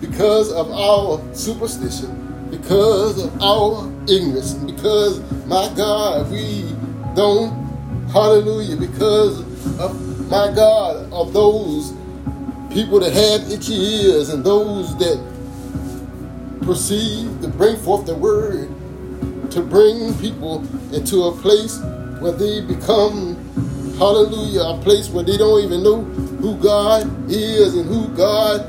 Because 0.00 0.52
of 0.52 0.70
our 0.70 1.22
superstition, 1.34 2.48
because 2.50 3.24
of 3.24 3.42
our 3.42 3.88
ignorance, 4.08 4.54
because, 4.54 5.20
my 5.46 5.72
God, 5.76 6.30
we 6.30 6.62
don't, 7.16 7.50
hallelujah, 8.12 8.76
because 8.76 9.40
of, 9.80 10.30
my 10.30 10.52
God, 10.54 11.12
of 11.12 11.32
those 11.32 11.92
people 12.72 13.00
that 13.00 13.12
have 13.12 13.50
itchy 13.50 13.74
ears 13.74 14.28
and 14.28 14.44
those 14.44 14.96
that 14.98 15.18
proceed 16.62 17.40
to 17.42 17.48
bring 17.48 17.76
forth 17.78 18.06
the 18.06 18.14
word, 18.14 18.68
to 19.50 19.60
bring 19.60 20.14
people 20.18 20.64
into 20.94 21.24
a 21.24 21.32
place 21.32 21.78
where 22.20 22.32
they 22.32 22.60
become, 22.60 23.36
hallelujah, 23.98 24.62
a 24.62 24.80
place 24.82 25.08
where 25.08 25.24
they 25.24 25.36
don't 25.36 25.62
even 25.64 25.82
know 25.82 26.02
who 26.02 26.56
God 26.58 27.30
is 27.30 27.74
and 27.76 27.86
who 27.86 28.08
God 28.16 28.68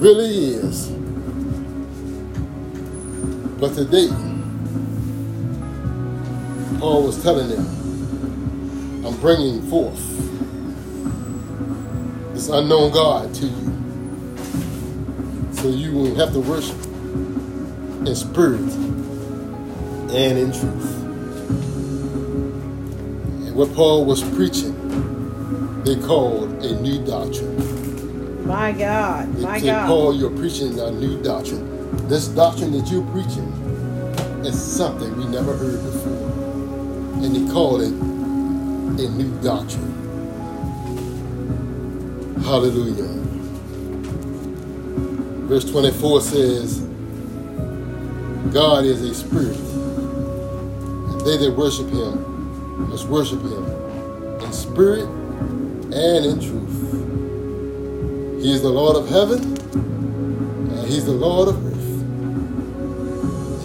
really 0.00 0.54
is. 0.54 0.88
But 3.58 3.74
today, 3.74 4.08
Paul 6.78 7.04
was 7.04 7.22
telling 7.22 7.48
them, 7.48 7.66
I'm 9.04 9.16
bringing 9.20 9.62
forth 9.68 9.98
this 12.34 12.48
unknown 12.48 12.92
God 12.92 13.34
to 13.34 13.46
you. 13.46 13.68
So 15.54 15.68
you 15.68 15.92
won't 15.92 16.16
have 16.18 16.32
to 16.34 16.40
worship 16.40 16.76
in 18.06 18.14
spirit 18.14 18.60
and 20.10 20.38
in 20.38 20.52
truth. 20.52 20.97
What 23.58 23.74
Paul 23.74 24.04
was 24.04 24.22
preaching, 24.36 24.72
they 25.82 25.96
called 25.96 26.64
a 26.64 26.80
new 26.80 27.04
doctrine. 27.04 28.46
My 28.46 28.70
God. 28.70 29.34
They 29.34 29.42
My 29.42 29.58
said, 29.58 29.66
God. 29.66 29.86
Paul, 29.88 30.14
you're 30.14 30.30
preaching 30.30 30.78
a 30.78 30.92
new 30.92 31.20
doctrine. 31.20 32.06
This 32.06 32.28
doctrine 32.28 32.70
that 32.70 32.88
you're 32.88 33.04
preaching 33.06 33.48
is 34.46 34.56
something 34.62 35.16
we 35.16 35.26
never 35.26 35.56
heard 35.56 35.82
before. 35.82 36.30
And 37.24 37.34
they 37.34 37.52
called 37.52 37.82
it 37.82 37.88
a 37.88 39.10
new 39.10 39.36
doctrine. 39.42 39.92
Hallelujah. 42.44 43.08
Verse 45.48 45.64
24 45.68 46.20
says, 46.20 46.78
God 48.52 48.84
is 48.84 49.02
a 49.02 49.12
spirit, 49.12 49.58
and 49.58 51.20
they 51.22 51.38
that 51.38 51.56
worship 51.56 51.88
him 51.88 52.27
must 52.78 53.08
worship 53.08 53.40
him 53.40 53.64
in 54.40 54.52
spirit 54.52 55.08
and 55.92 56.24
in 56.26 56.40
truth. 56.40 56.68
He 58.42 58.52
is 58.52 58.62
the 58.62 58.68
Lord 58.68 58.96
of 58.96 59.08
heaven, 59.08 59.56
and 59.72 60.86
he's 60.88 61.04
the 61.04 61.12
Lord 61.12 61.48
of 61.48 61.66
earth. 61.66 61.74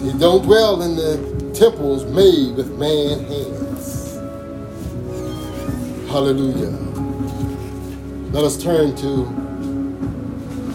He 0.02 0.18
don't 0.18 0.42
dwell 0.42 0.82
in 0.82 0.96
the 0.96 1.52
temples 1.54 2.04
made 2.06 2.56
with 2.56 2.76
man 2.78 3.24
hands. 3.24 4.16
Hallelujah. 6.10 6.70
Let 8.32 8.44
us 8.44 8.56
turn 8.62 8.96
to 8.96 9.26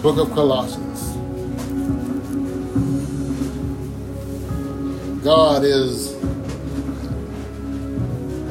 book 0.02 0.18
of 0.18 0.32
Colossians. 0.34 0.90
God 5.24 5.66
is 5.66 6.16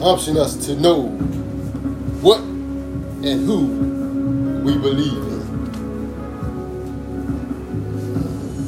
optioning 0.00 0.36
us 0.36 0.54
to 0.66 0.76
know 0.76 1.08
what 2.22 2.40
and 2.40 3.44
who 3.46 3.66
we 4.62 4.78
believe 4.78 5.12
in. 5.12 5.38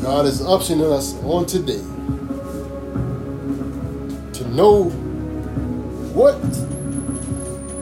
God 0.02 0.26
is 0.26 0.40
optioning 0.40 0.90
us 0.92 1.14
on 1.22 1.46
today 1.46 1.78
to 4.32 4.49
know 4.49 4.84
what 6.14 6.34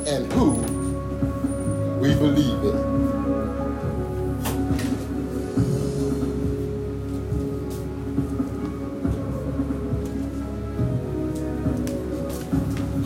and 0.07 0.31
who 0.33 0.51
we 2.01 2.15
believe 2.15 2.65
in. 2.65 2.98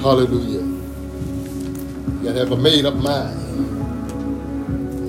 Hallelujah. 0.02 0.62
You 0.64 2.24
gotta 2.24 2.40
have 2.40 2.50
a 2.50 2.56
made 2.56 2.84
up 2.84 2.96
mind. 2.96 3.38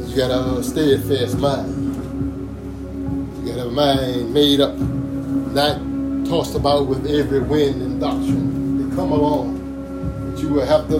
You 0.07 0.15
gotta 0.15 0.35
have 0.35 0.57
a 0.57 0.63
steadfast 0.63 1.39
mind. 1.39 1.95
You 3.39 3.47
gotta 3.47 3.61
have 3.61 3.69
a 3.69 3.71
mind 3.71 4.31
made 4.31 4.61
up, 4.61 4.75
not 4.75 5.79
tossed 6.29 6.53
about 6.53 6.85
with 6.85 7.07
every 7.07 7.39
wind 7.39 7.81
and 7.81 7.99
doctrine 7.99 8.87
that 8.87 8.95
come 8.95 9.11
along. 9.11 10.31
But 10.31 10.39
you 10.43 10.49
will 10.49 10.65
have 10.67 10.87
to 10.89 10.99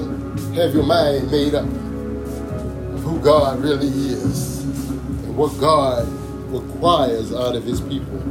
have 0.56 0.74
your 0.74 0.86
mind 0.86 1.30
made 1.30 1.54
up 1.54 1.66
of 1.66 3.00
who 3.04 3.20
God 3.20 3.62
really 3.62 3.90
is 3.90 4.64
and 4.64 5.38
what 5.38 5.56
God 5.60 6.08
requires 6.52 7.32
out 7.32 7.56
of 7.56 7.64
his 7.64 7.80
people. 7.80 8.24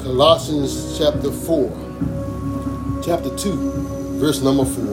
Colossians 0.00 0.98
chapter 0.98 1.30
4, 1.30 3.02
chapter 3.04 3.36
2 3.36 3.93
verse 4.24 4.40
number 4.40 4.64
4. 4.64 4.84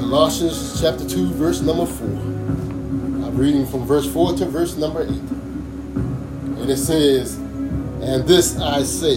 Colossians 0.00 0.80
chapter 0.80 1.06
2, 1.06 1.34
verse 1.34 1.60
number 1.60 1.84
4. 1.84 2.08
I'm 2.08 3.36
reading 3.36 3.66
from 3.66 3.84
verse 3.84 4.10
4 4.10 4.32
to 4.38 4.46
verse 4.46 4.78
number 4.78 5.02
8. 5.02 5.10
And 5.10 6.70
it 6.70 6.78
says, 6.78 7.34
And 7.34 8.26
this 8.26 8.58
I 8.58 8.82
say, 8.82 9.16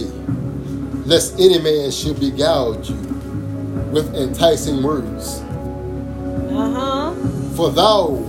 lest 1.06 1.40
any 1.40 1.58
man 1.58 1.90
should 1.90 2.20
beguile 2.20 2.74
you 2.84 2.96
with 3.92 4.14
enticing 4.14 4.82
words. 4.82 5.40
Uh-huh. 6.52 7.14
For 7.56 7.70
thou 7.70 8.22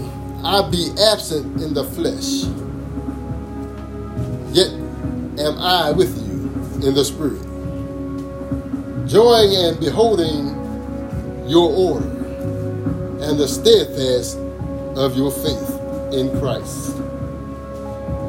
I 0.46 0.62
be 0.70 0.92
absent 1.12 1.62
in 1.62 1.74
the 1.74 1.84
flesh, 1.84 2.46
yet 4.56 4.72
am 5.46 5.60
I 5.60 5.92
with 5.92 6.16
you 6.26 6.88
in 6.88 6.96
the 6.96 7.04
spirit 7.04 7.50
joying 9.12 9.53
and 9.53 9.77
beholding 9.81 10.48
your 11.46 11.70
order 11.70 12.07
and 13.22 13.38
the 13.38 13.46
steadfast 13.46 14.38
of 14.96 15.18
your 15.18 15.29
faith 15.29 16.14
in 16.14 16.29
Christ. 16.40 16.96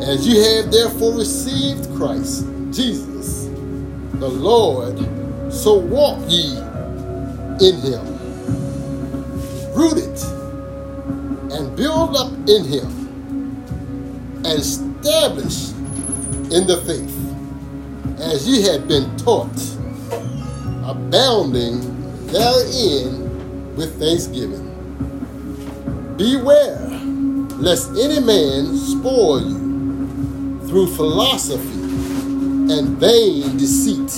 As 0.03 0.27
you 0.27 0.43
have 0.43 0.73
therefore 0.73 1.17
received 1.17 1.89
Christ, 1.95 2.47
Jesus, 2.73 3.45
the 4.15 4.29
Lord, 4.29 4.99
so 5.53 5.79
walk 5.79 6.19
ye 6.27 6.51
in 7.61 7.77
him, 7.81 8.05
rooted 9.77 10.19
and 11.53 11.77
build 11.77 12.17
up 12.17 12.33
in 12.49 12.65
him, 12.65 12.91
and 14.45 14.59
established 14.59 15.77
in 16.51 16.67
the 16.67 16.83
faith, 16.85 18.21
as 18.21 18.49
ye 18.49 18.63
have 18.63 18.89
been 18.89 19.17
taught 19.19 19.72
abounding 20.93 21.81
therein 22.27 23.77
with 23.77 23.99
thanksgiving. 23.99 24.69
Beware 26.19 26.79
lest 27.57 27.91
any 27.99 28.21
man 28.21 28.77
spoil 28.77 29.41
you 29.41 30.61
through 30.69 30.87
philosophy 30.95 31.81
and 32.75 32.99
vain 32.99 33.57
deceit, 33.57 34.13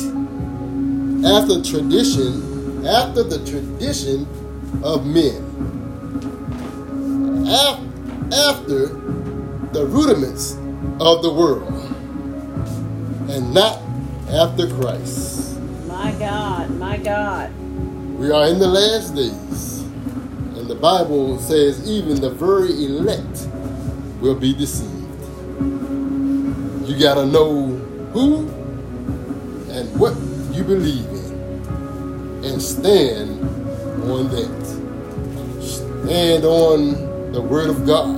after 1.24 1.62
tradition, 1.62 2.84
after 2.87 3.22
the 3.22 3.38
tradition 3.46 4.26
of 4.82 5.06
men, 5.06 5.42
after 8.32 8.88
the 9.72 9.87
rudiments 9.87 10.54
of 11.00 11.22
the 11.22 11.32
world, 11.32 11.72
and 13.30 13.54
not 13.54 13.80
after 14.30 14.68
Christ. 14.76 15.43
My 16.04 16.12
God, 16.18 16.70
my 16.72 16.96
God. 16.98 17.50
We 18.18 18.30
are 18.30 18.46
in 18.48 18.58
the 18.58 18.68
last 18.68 19.14
days, 19.14 19.80
and 20.54 20.68
the 20.68 20.74
Bible 20.74 21.38
says 21.38 21.88
even 21.88 22.20
the 22.20 22.28
very 22.28 22.84
elect 22.84 23.48
will 24.20 24.34
be 24.34 24.52
deceived. 24.52 24.92
You 26.86 27.00
got 27.00 27.14
to 27.14 27.24
know 27.24 27.68
who 28.12 28.48
and 29.72 29.98
what 29.98 30.14
you 30.54 30.62
believe 30.62 31.08
in 31.08 32.44
and 32.44 32.60
stand 32.60 33.40
on 34.04 34.28
that. 34.28 35.62
Stand 35.62 36.44
on 36.44 37.32
the 37.32 37.40
Word 37.40 37.70
of 37.70 37.86
God. 37.86 38.12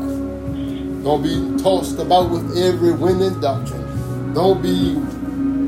Don't 1.05 1.23
be 1.23 1.63
tossed 1.63 2.01
about 2.01 2.31
with 2.31 2.59
every 2.59 2.91
winning 2.91 3.39
doctrine. 3.41 4.35
Don't 4.35 4.61
be 4.61 5.01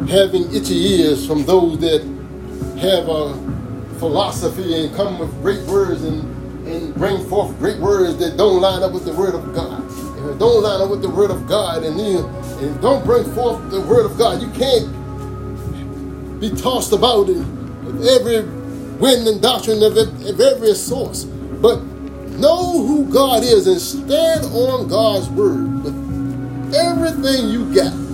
having 0.07 0.55
itchy 0.55 0.75
ears 0.75 1.27
from 1.27 1.45
those 1.45 1.79
that 1.81 2.03
have 2.81 3.09
a 3.09 3.35
philosophy 3.99 4.85
and 4.85 4.95
come 4.95 5.19
with 5.19 5.31
great 5.43 5.63
words 5.67 6.03
and, 6.05 6.23
and 6.69 6.95
bring 6.95 7.27
forth 7.29 7.57
great 7.59 7.79
words 7.79 8.17
that 8.19 8.37
don't 8.37 8.61
line 8.61 8.83
up 8.83 8.93
with 8.93 9.05
the 9.05 9.13
word 9.13 9.35
of 9.35 9.55
God. 9.55 9.85
If 10.19 10.35
it 10.35 10.39
don't 10.39 10.63
line 10.63 10.81
up 10.81 10.91
with 10.91 11.03
the 11.03 11.11
word 11.11 11.31
of 11.31 11.47
God 11.49 11.83
and 11.83 11.99
then 11.99 12.25
and 12.63 12.81
don't 12.81 13.05
bring 13.05 13.25
forth 13.35 13.71
the 13.71 13.81
word 13.81 14.07
of 14.07 14.17
God, 14.17 14.41
you 14.41 14.51
can't 14.51 16.41
be 16.41 16.51
tossed 16.51 16.93
about 16.93 17.29
in 17.29 17.43
every 18.09 18.43
wind 18.99 19.27
and 19.27 19.43
doctrine 19.43 19.83
of, 19.83 19.97
of 19.97 20.41
every 20.41 20.75
source. 20.75 21.25
But 21.25 21.83
know 22.39 22.87
who 22.87 23.13
God 23.13 23.43
is 23.43 23.67
and 23.67 23.81
stand 23.81 24.45
on 24.47 24.89
God's 24.89 25.29
word 25.31 25.83
with 25.83 26.75
everything 26.75 27.49
you 27.49 27.75
got 27.75 28.08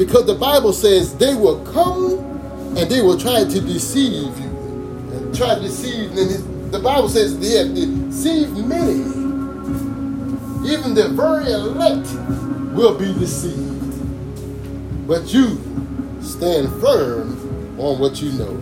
because 0.00 0.24
the 0.24 0.34
Bible 0.34 0.72
says 0.72 1.14
they 1.18 1.34
will 1.34 1.62
come 1.74 2.20
and 2.74 2.90
they 2.90 3.02
will 3.02 3.18
try 3.18 3.44
to 3.44 3.60
deceive 3.60 4.34
you. 4.38 4.48
And 5.12 5.36
try 5.36 5.56
to 5.56 5.60
deceive. 5.60 6.16
And 6.16 6.72
the 6.72 6.78
Bible 6.78 7.10
says 7.10 7.38
they 7.38 7.58
have 7.58 7.74
deceived 7.74 8.56
many. 8.66 9.00
Even 10.72 10.94
the 10.94 11.10
very 11.10 11.52
elect 11.52 12.10
will 12.74 12.98
be 12.98 13.12
deceived. 13.12 15.06
But 15.06 15.34
you 15.34 15.60
stand 16.22 16.70
firm 16.80 17.78
on 17.78 17.98
what 17.98 18.22
you 18.22 18.32
know. 18.32 18.56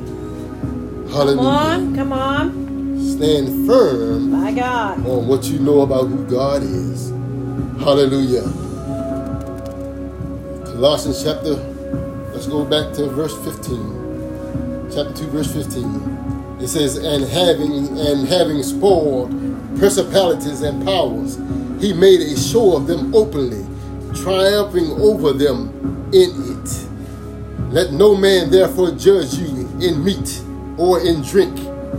Hallelujah. 1.12 1.36
Come 1.36 1.46
on, 1.46 1.94
come 1.94 2.12
on. 2.12 3.00
Stand 3.16 3.64
firm 3.64 4.32
My 4.32 4.50
God. 4.50 5.06
on 5.06 5.28
what 5.28 5.44
you 5.44 5.60
know 5.60 5.82
about 5.82 6.08
who 6.08 6.28
God 6.28 6.64
is. 6.64 7.10
Hallelujah. 7.78 8.67
Colossians 10.78 11.24
chapter, 11.24 11.54
let's 12.32 12.46
go 12.46 12.64
back 12.64 12.94
to 12.94 13.08
verse 13.08 13.36
15. 13.44 14.92
Chapter 14.94 15.12
2, 15.12 15.26
verse 15.26 15.52
15. 15.52 16.60
It 16.60 16.68
says, 16.68 16.98
And 16.98 17.24
having 17.24 17.98
and 17.98 18.28
having 18.28 18.62
spoiled 18.62 19.30
principalities 19.76 20.62
and 20.62 20.84
powers, 20.84 21.34
he 21.82 21.92
made 21.92 22.20
a 22.20 22.38
show 22.38 22.76
of 22.76 22.86
them 22.86 23.12
openly, 23.12 23.66
triumphing 24.22 24.92
over 25.02 25.32
them 25.32 26.10
in 26.14 26.30
it. 26.46 26.86
Let 27.72 27.92
no 27.92 28.14
man 28.14 28.48
therefore 28.48 28.92
judge 28.92 29.34
you 29.34 29.68
in 29.80 30.04
meat 30.04 30.40
or 30.78 31.04
in 31.04 31.22
drink 31.22 31.58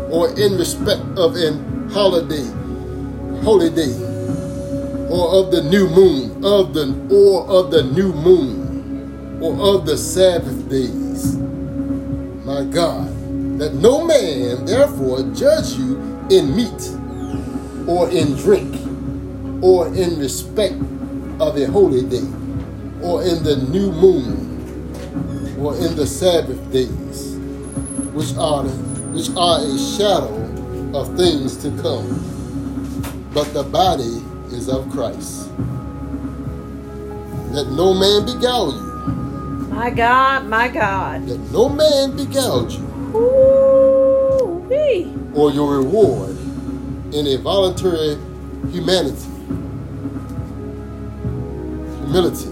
or 0.10 0.30
in 0.40 0.58
respect 0.58 1.02
of 1.18 1.36
an 1.36 1.90
holiday, 1.90 2.48
holy 3.44 3.72
day, 3.72 3.92
or 5.12 5.36
of 5.36 5.52
the 5.52 5.68
new 5.70 5.90
moon, 5.90 6.46
of 6.46 6.74
the 6.74 6.96
or 7.12 7.46
of 7.46 7.72
the 7.72 7.84
new 7.84 8.14
moon 8.14 8.59
or 9.42 9.76
of 9.76 9.86
the 9.86 9.98
Sabbath 9.98 10.70
days. 10.70 11.38
My 12.46 12.64
God, 12.66 13.08
that 13.60 13.74
no 13.76 14.06
man 14.06 14.66
therefore 14.66 15.24
judge 15.34 15.74
you 15.74 15.98
in 16.30 16.56
meat 16.56 16.90
or 17.88 18.10
in 18.10 18.36
drink 18.36 18.76
or 19.64 19.88
in 19.88 20.20
respect 20.20 20.76
of 21.40 21.58
a 21.58 21.66
holy 21.66 22.04
day 22.04 22.28
or 23.02 23.24
in 23.24 23.44
the 23.44 23.66
new 23.70 23.92
moon 23.92 24.50
or 25.60 25.76
in 25.76 25.96
the 25.96 26.06
Sabbath 26.06 26.72
days, 26.72 27.36
which 28.14 28.36
are 28.38 28.64
which 29.14 29.30
are 29.36 29.60
a 29.60 29.78
shadow 29.98 30.36
of 30.98 31.16
things 31.18 31.58
to 31.58 31.70
come. 31.82 32.26
But 33.34 33.54
the 33.54 33.64
body 33.64 34.22
is 34.56 34.70
of 34.70 34.90
Christ. 34.90 35.50
Let 37.52 37.68
no 37.68 37.94
man 37.94 38.26
beguile 38.26 38.72
you. 38.74 38.89
My 39.80 39.90
God, 39.92 40.46
my 40.48 40.68
God. 40.68 41.26
That 41.26 41.40
no 41.54 41.70
man 41.70 42.18
beguile 42.18 42.70
you, 42.70 42.84
Ooh-wee. 43.16 45.08
or 45.34 45.52
your 45.54 45.78
reward 45.78 46.38
in 47.14 47.26
a 47.26 47.38
voluntary 47.38 48.18
humanity, 48.74 49.30
humility, 52.04 52.50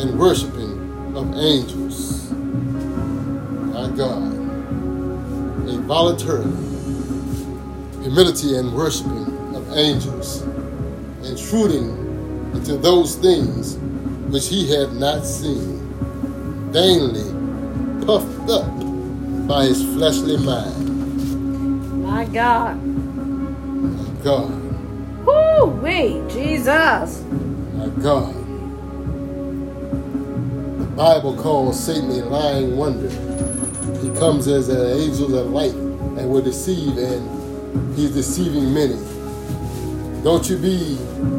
and 0.00 0.16
worshiping 0.20 1.16
of 1.16 1.34
angels. 1.36 2.30
My 2.30 3.90
God. 3.90 4.32
A 5.68 5.78
voluntary 5.82 6.44
humility 8.04 8.54
and 8.56 8.72
worshiping 8.72 9.26
of 9.56 9.68
angels, 9.76 10.42
intruding 11.24 11.90
into 12.54 12.76
those 12.76 13.16
things 13.16 13.78
which 14.32 14.46
he 14.46 14.70
had 14.72 14.92
not 14.92 15.26
seen, 15.26 15.89
vainly 16.70 17.24
puffed 18.06 18.48
up 18.50 18.66
by 19.48 19.64
his 19.64 19.82
fleshly 19.82 20.36
mind. 20.38 22.02
My 22.02 22.24
God. 22.26 22.76
My 22.82 24.22
God. 24.22 24.50
Woo-wee. 25.26 26.22
Jesus. 26.30 27.22
My 27.74 27.88
God. 28.00 28.34
The 30.78 30.86
Bible 30.96 31.36
calls 31.36 31.82
Satan 31.82 32.10
a 32.10 32.24
lying 32.26 32.76
wonder. 32.76 33.10
He 34.00 34.10
comes 34.18 34.46
as 34.46 34.68
an 34.68 35.00
angel 35.00 35.36
of 35.36 35.50
light 35.50 35.74
and 35.74 36.30
will 36.30 36.42
deceive, 36.42 36.96
and 36.96 37.96
he's 37.96 38.10
deceiving 38.12 38.72
many. 38.72 38.98
Don't 40.22 40.48
you 40.48 40.56
be 40.58 40.96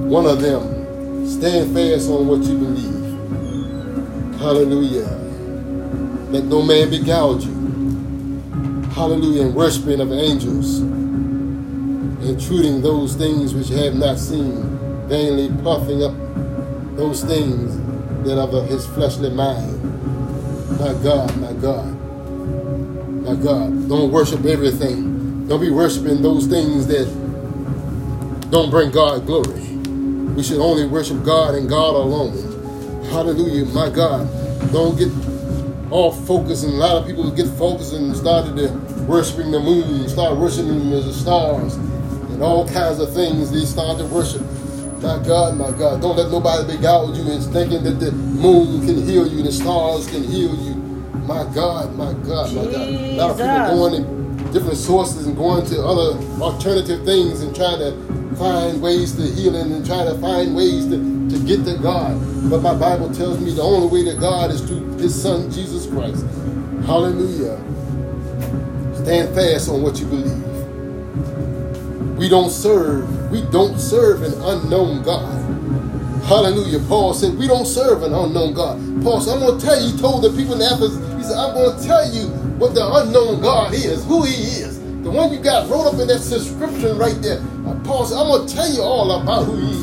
one 0.08 0.26
of 0.26 0.42
them. 0.42 1.28
Stand 1.28 1.74
fast 1.74 2.10
on 2.10 2.28
what 2.28 2.42
you 2.44 2.58
believe. 2.58 3.01
Hallelujah. 4.42 5.06
Let 6.32 6.46
no 6.46 6.64
man 6.64 6.90
beguile 6.90 7.40
you. 7.40 7.52
Hallelujah. 8.90 9.44
And 9.44 9.54
worshiping 9.54 10.00
of 10.00 10.12
angels. 10.12 10.80
Intruding 12.28 12.82
those 12.82 13.14
things 13.16 13.54
which 13.54 13.70
have 13.70 13.94
not 13.94 14.18
seen. 14.18 14.64
Vainly 15.08 15.50
puffing 15.62 16.04
up 16.04 16.16
those 16.98 17.24
things 17.24 17.78
that 18.26 18.40
are 18.40 18.48
of 18.48 18.68
his 18.68 18.84
fleshly 18.88 19.30
mind. 19.30 19.80
My 20.80 20.94
God, 21.04 21.38
my 21.38 21.54
God. 21.54 21.96
My 23.24 23.36
God. 23.36 23.88
Don't 23.88 24.12
worship 24.12 24.44
everything. 24.46 25.48
Don't 25.48 25.62
be 25.62 25.70
worshiping 25.70 26.24
those 26.24 26.48
things 26.48 26.88
that 26.88 27.06
don't 28.50 28.72
bring 28.72 28.90
God 28.90 29.28
glory. 29.28 29.62
We 30.36 30.42
should 30.42 30.60
only 30.60 30.88
worship 30.88 31.24
God 31.24 31.54
and 31.54 31.70
God 31.70 31.94
alone. 31.94 32.51
Hallelujah, 33.10 33.66
my 33.66 33.90
God. 33.90 34.30
Don't 34.72 34.98
get 34.98 35.12
all 35.92 36.12
focused, 36.12 36.64
and 36.64 36.74
a 36.74 36.78
lot 36.78 36.98
of 36.98 37.08
people 37.08 37.30
get 37.32 37.48
focused 37.58 37.94
and 37.94 38.16
started 38.16 38.56
to 38.56 38.72
worshiping 39.06 39.52
the 39.52 39.60
moon, 39.60 40.08
start 40.08 40.38
worshiping 40.38 40.90
the 40.90 41.14
stars, 41.14 41.76
and 41.76 42.42
all 42.42 42.68
kinds 42.68 43.00
of 43.00 43.14
things 43.14 43.52
they 43.52 43.66
start 43.66 43.98
to 43.98 44.06
worship. 44.06 44.42
My 45.02 45.22
God, 45.26 45.58
my 45.58 45.72
God, 45.72 46.02
don't 46.02 46.16
let 46.16 46.32
nobody 46.32 46.76
beguile 46.76 47.16
you 47.16 47.32
into 47.32 47.50
thinking 47.50 47.84
that 47.84 48.00
the 48.00 48.12
moon 48.12 48.86
can 48.86 49.04
heal 49.06 49.28
you, 49.28 49.42
the 49.42 49.52
stars 49.52 50.08
can 50.08 50.24
heal 50.24 50.56
you. 50.56 50.76
My 51.26 51.44
God, 51.54 51.96
my 51.96 52.14
God, 52.14 52.54
my 52.54 52.66
God. 52.66 52.76
A 52.76 53.16
lot 53.16 53.32
of 53.32 53.38
people 53.38 53.90
going 53.90 54.04
to 54.04 54.22
different 54.52 54.78
sources 54.78 55.28
and 55.28 55.36
going 55.36 55.66
to 55.66 55.82
other 55.82 56.18
alternative 56.42 57.04
things 57.06 57.42
and 57.42 57.56
trying 57.56 57.80
to 57.80 58.36
find 58.36 58.82
ways 58.82 59.14
to 59.16 59.24
healing 59.24 59.72
and 59.72 59.86
trying 59.86 60.08
to 60.08 60.20
find 60.20 60.56
ways 60.56 60.88
to, 60.88 60.98
to 61.32 61.40
get 61.46 61.66
to 61.66 61.78
God. 61.78 62.20
But 62.50 62.62
my 62.62 62.74
Bible 62.76 63.14
tells 63.14 63.40
me 63.40 63.54
the 63.54 63.62
only 63.62 63.88
way 63.88 64.12
to 64.12 64.20
God 64.20 64.52
is 64.52 64.62
through 64.62 64.98
his 64.98 65.20
son 65.20 65.50
Jesus 65.52 65.88
Christ. 65.88 66.26
Hallelujah. 66.86 67.58
Stand 69.04 69.34
fast 69.34 69.70
on 69.70 69.82
what 69.82 70.00
you 70.00 70.06
believe. 70.08 70.52
We 72.18 72.30
don't 72.30 72.52
serve, 72.52 73.32
we 73.32 73.42
don't 73.52 73.80
serve 73.80 74.22
an 74.24 74.34
unknown 74.42 75.04
God. 75.04 75.42
Hallelujah. 76.26 76.80
Paul 76.88 77.14
said, 77.14 77.36
We 77.38 77.48
don't 77.48 77.66
serve 77.66 78.04
an 78.04 78.14
unknown 78.14 78.54
God. 78.54 78.78
Paul 79.04 79.20
said, 79.22 79.34
I'm 79.34 79.40
going 79.40 79.60
to 79.60 79.66
tell 79.66 79.82
you, 79.82 79.92
he 79.92 79.98
told 79.98 80.24
the 80.24 80.30
people 80.30 80.54
in 80.54 80.62
Ephesus, 80.62 80.98
he 81.18 81.24
said, 81.24 81.38
I'm 81.38 81.56
going 81.56 81.78
to 81.78 81.84
tell 81.84 82.14
you 82.14 82.28
what 82.60 82.76
the 82.76 82.86
unknown 82.86 83.42
God 83.42 83.74
is, 83.74 84.06
who 84.06 84.24
he 84.24 84.34
is. 84.62 84.80
The 85.02 85.10
one 85.10 85.34
you 85.34 85.40
got 85.40 85.68
wrote 85.70 85.88
up 85.88 86.00
in 86.00 86.08
that 86.08 86.20
subscription 86.20 86.98
right 86.98 87.20
there. 87.22 87.42
Paul 87.84 88.06
said, 88.06 88.18
I'm 88.18 88.28
going 88.28 88.48
to 88.48 88.54
tell 88.54 88.72
you 88.72 88.82
all 88.82 89.20
about 89.20 89.46
who 89.46 89.58
he 89.58 89.72
is. 89.72 89.81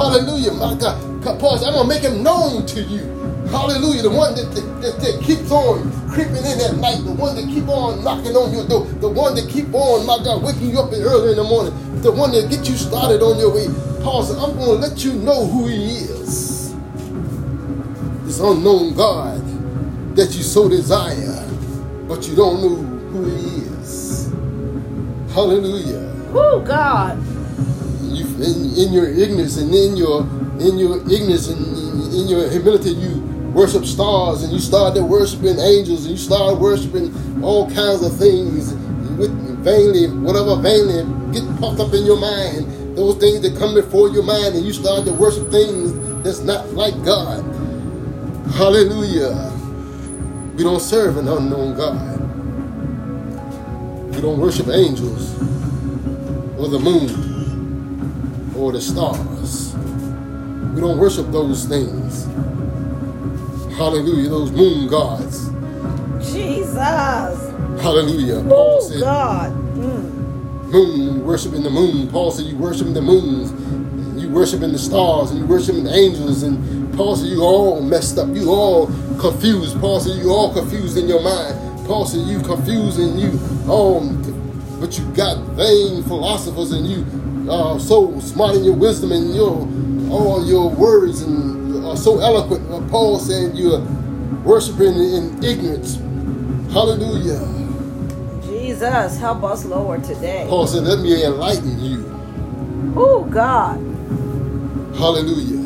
Hallelujah, 0.00 0.52
my 0.52 0.74
God. 0.76 0.96
Paul 1.38 1.58
said, 1.58 1.68
I'm 1.68 1.74
going 1.74 1.86
to 1.86 1.94
make 1.94 2.02
him 2.02 2.22
known 2.22 2.64
to 2.64 2.80
you. 2.80 3.04
Hallelujah. 3.52 4.00
The 4.00 4.08
one 4.08 4.34
that, 4.34 4.48
that, 4.54 4.96
that, 4.96 5.22
keeps 5.22 5.50
on 5.50 5.92
creeping 6.08 6.40
in 6.40 6.58
at 6.58 6.76
night. 6.80 7.04
The 7.04 7.12
one 7.12 7.36
that 7.36 7.44
keep 7.44 7.68
on 7.68 8.02
knocking 8.02 8.34
on 8.34 8.50
your 8.50 8.66
door. 8.66 8.86
The 8.86 9.10
one 9.10 9.34
that 9.34 9.50
keep 9.50 9.74
on, 9.74 10.06
my 10.06 10.16
God, 10.24 10.42
waking 10.42 10.70
you 10.70 10.80
up 10.80 10.90
early 10.90 11.32
in 11.32 11.36
the 11.36 11.44
morning. 11.44 11.74
The 12.00 12.10
one 12.10 12.32
that 12.32 12.48
get 12.48 12.66
you 12.66 12.76
started 12.76 13.20
on 13.20 13.38
your 13.38 13.52
way. 13.52 13.68
Paul 14.02 14.24
said, 14.24 14.38
I'm 14.38 14.56
going 14.56 14.80
to 14.80 14.88
let 14.88 15.04
you 15.04 15.12
know 15.20 15.44
who 15.46 15.66
he 15.66 16.08
is. 16.08 16.72
This 18.24 18.40
unknown 18.40 18.94
God 18.94 19.44
that 20.16 20.34
you 20.34 20.42
so 20.42 20.66
desire, 20.66 21.46
but 22.08 22.26
you 22.26 22.34
don't 22.34 22.62
know 22.62 22.76
who 23.12 23.24
he 23.36 23.66
is. 23.68 24.32
Hallelujah. 25.34 26.08
Oh, 26.32 26.64
God. 26.66 27.22
You, 28.10 28.26
in, 28.42 28.74
in 28.76 28.92
your 28.92 29.08
ignorance 29.08 29.56
and 29.56 29.74
in 29.74 29.96
your 29.96 30.22
in 30.60 30.78
your 30.78 30.98
ignorance 31.10 31.48
and 31.48 32.12
in, 32.12 32.28
your 32.28 32.50
humility, 32.50 32.90
you 32.90 33.20
worship 33.54 33.84
stars 33.86 34.42
and 34.42 34.52
you 34.52 34.58
started 34.58 35.02
worshiping 35.02 35.58
angels 35.58 36.04
and 36.04 36.12
you 36.12 36.18
started 36.18 36.60
worshiping 36.60 37.14
all 37.42 37.70
kinds 37.70 38.04
of 38.04 38.16
things 38.18 38.74
with 39.16 39.30
vainly, 39.64 40.08
whatever 40.08 40.56
vainly 40.56 41.02
get 41.32 41.44
puffed 41.58 41.80
up 41.80 41.94
in 41.94 42.04
your 42.04 42.20
mind. 42.20 42.96
Those 42.96 43.16
things 43.16 43.40
that 43.40 43.56
come 43.58 43.74
before 43.74 44.10
your 44.10 44.22
mind 44.22 44.54
and 44.54 44.66
you 44.66 44.72
start 44.72 45.06
to 45.06 45.12
worship 45.14 45.50
things 45.50 45.94
that's 46.22 46.40
not 46.40 46.68
like 46.74 46.94
God. 47.04 47.42
Hallelujah. 48.54 49.50
We 50.56 50.62
don't 50.62 50.80
serve 50.80 51.16
an 51.16 51.28
unknown 51.28 51.74
God. 51.76 52.20
We 54.14 54.20
don't 54.20 54.38
worship 54.38 54.68
angels 54.68 55.40
or 56.58 56.68
the 56.68 56.78
moon 56.78 57.29
or 58.60 58.72
the 58.72 58.80
stars. 58.80 59.74
We 60.74 60.80
don't 60.80 60.98
worship 60.98 61.30
those 61.30 61.64
things. 61.64 62.26
Hallelujah, 63.76 64.28
those 64.28 64.50
moon 64.52 64.88
gods. 64.88 65.48
Jesus. 66.30 66.76
Hallelujah. 67.80 68.42
Paul 68.46 68.80
said, 68.82 69.00
God. 69.00 69.52
Mm. 69.74 70.70
moon, 70.70 71.24
worshiping 71.24 71.62
the 71.62 71.70
moon. 71.70 72.08
Paul 72.08 72.30
said, 72.30 72.44
you 72.44 72.56
worshiping 72.56 72.92
the 72.92 73.00
moons. 73.00 73.50
You 74.22 74.28
worshiping 74.28 74.72
the 74.72 74.78
stars 74.78 75.30
and 75.30 75.40
you 75.40 75.46
worshiping 75.46 75.84
the 75.84 75.94
angels. 75.94 76.42
And 76.42 76.94
Paul 76.94 77.16
said, 77.16 77.28
you 77.28 77.42
all 77.42 77.80
messed 77.80 78.18
up. 78.18 78.28
You 78.28 78.50
all 78.50 78.86
confused. 79.18 79.80
Paul 79.80 80.00
said, 80.00 80.18
you 80.18 80.30
all 80.30 80.52
confused 80.52 80.98
in 80.98 81.08
your 81.08 81.22
mind. 81.22 81.86
Paul 81.86 82.04
said, 82.04 82.26
you 82.26 82.40
confused 82.42 82.98
and 83.00 83.18
you 83.18 83.40
all, 83.66 84.06
but 84.78 84.98
you 84.98 85.06
got 85.14 85.38
vain 85.56 86.02
philosophers 86.04 86.72
and 86.72 86.86
you 86.86 87.06
are 87.50 87.80
so 87.80 88.18
smart 88.20 88.54
in 88.56 88.64
your 88.64 88.76
wisdom 88.76 89.12
and 89.12 89.34
your 89.34 89.68
all 90.10 90.46
your 90.46 90.70
words 90.70 91.22
and 91.22 91.84
are 91.84 91.96
so 91.96 92.20
eloquent. 92.20 92.70
Uh, 92.70 92.80
Paul 92.88 93.18
saying 93.18 93.56
you're 93.56 93.80
worshiping 94.44 94.94
in 94.94 95.42
ignorance. 95.42 95.96
Hallelujah. 96.72 97.40
Jesus, 98.42 99.18
help 99.18 99.42
us, 99.42 99.64
Lord, 99.64 100.04
today. 100.04 100.46
Paul 100.48 100.66
said, 100.66 100.84
let 100.84 101.00
me 101.00 101.24
enlighten 101.24 101.80
you. 101.80 102.04
Oh, 102.96 103.24
God. 103.24 103.78
Hallelujah. 104.96 105.58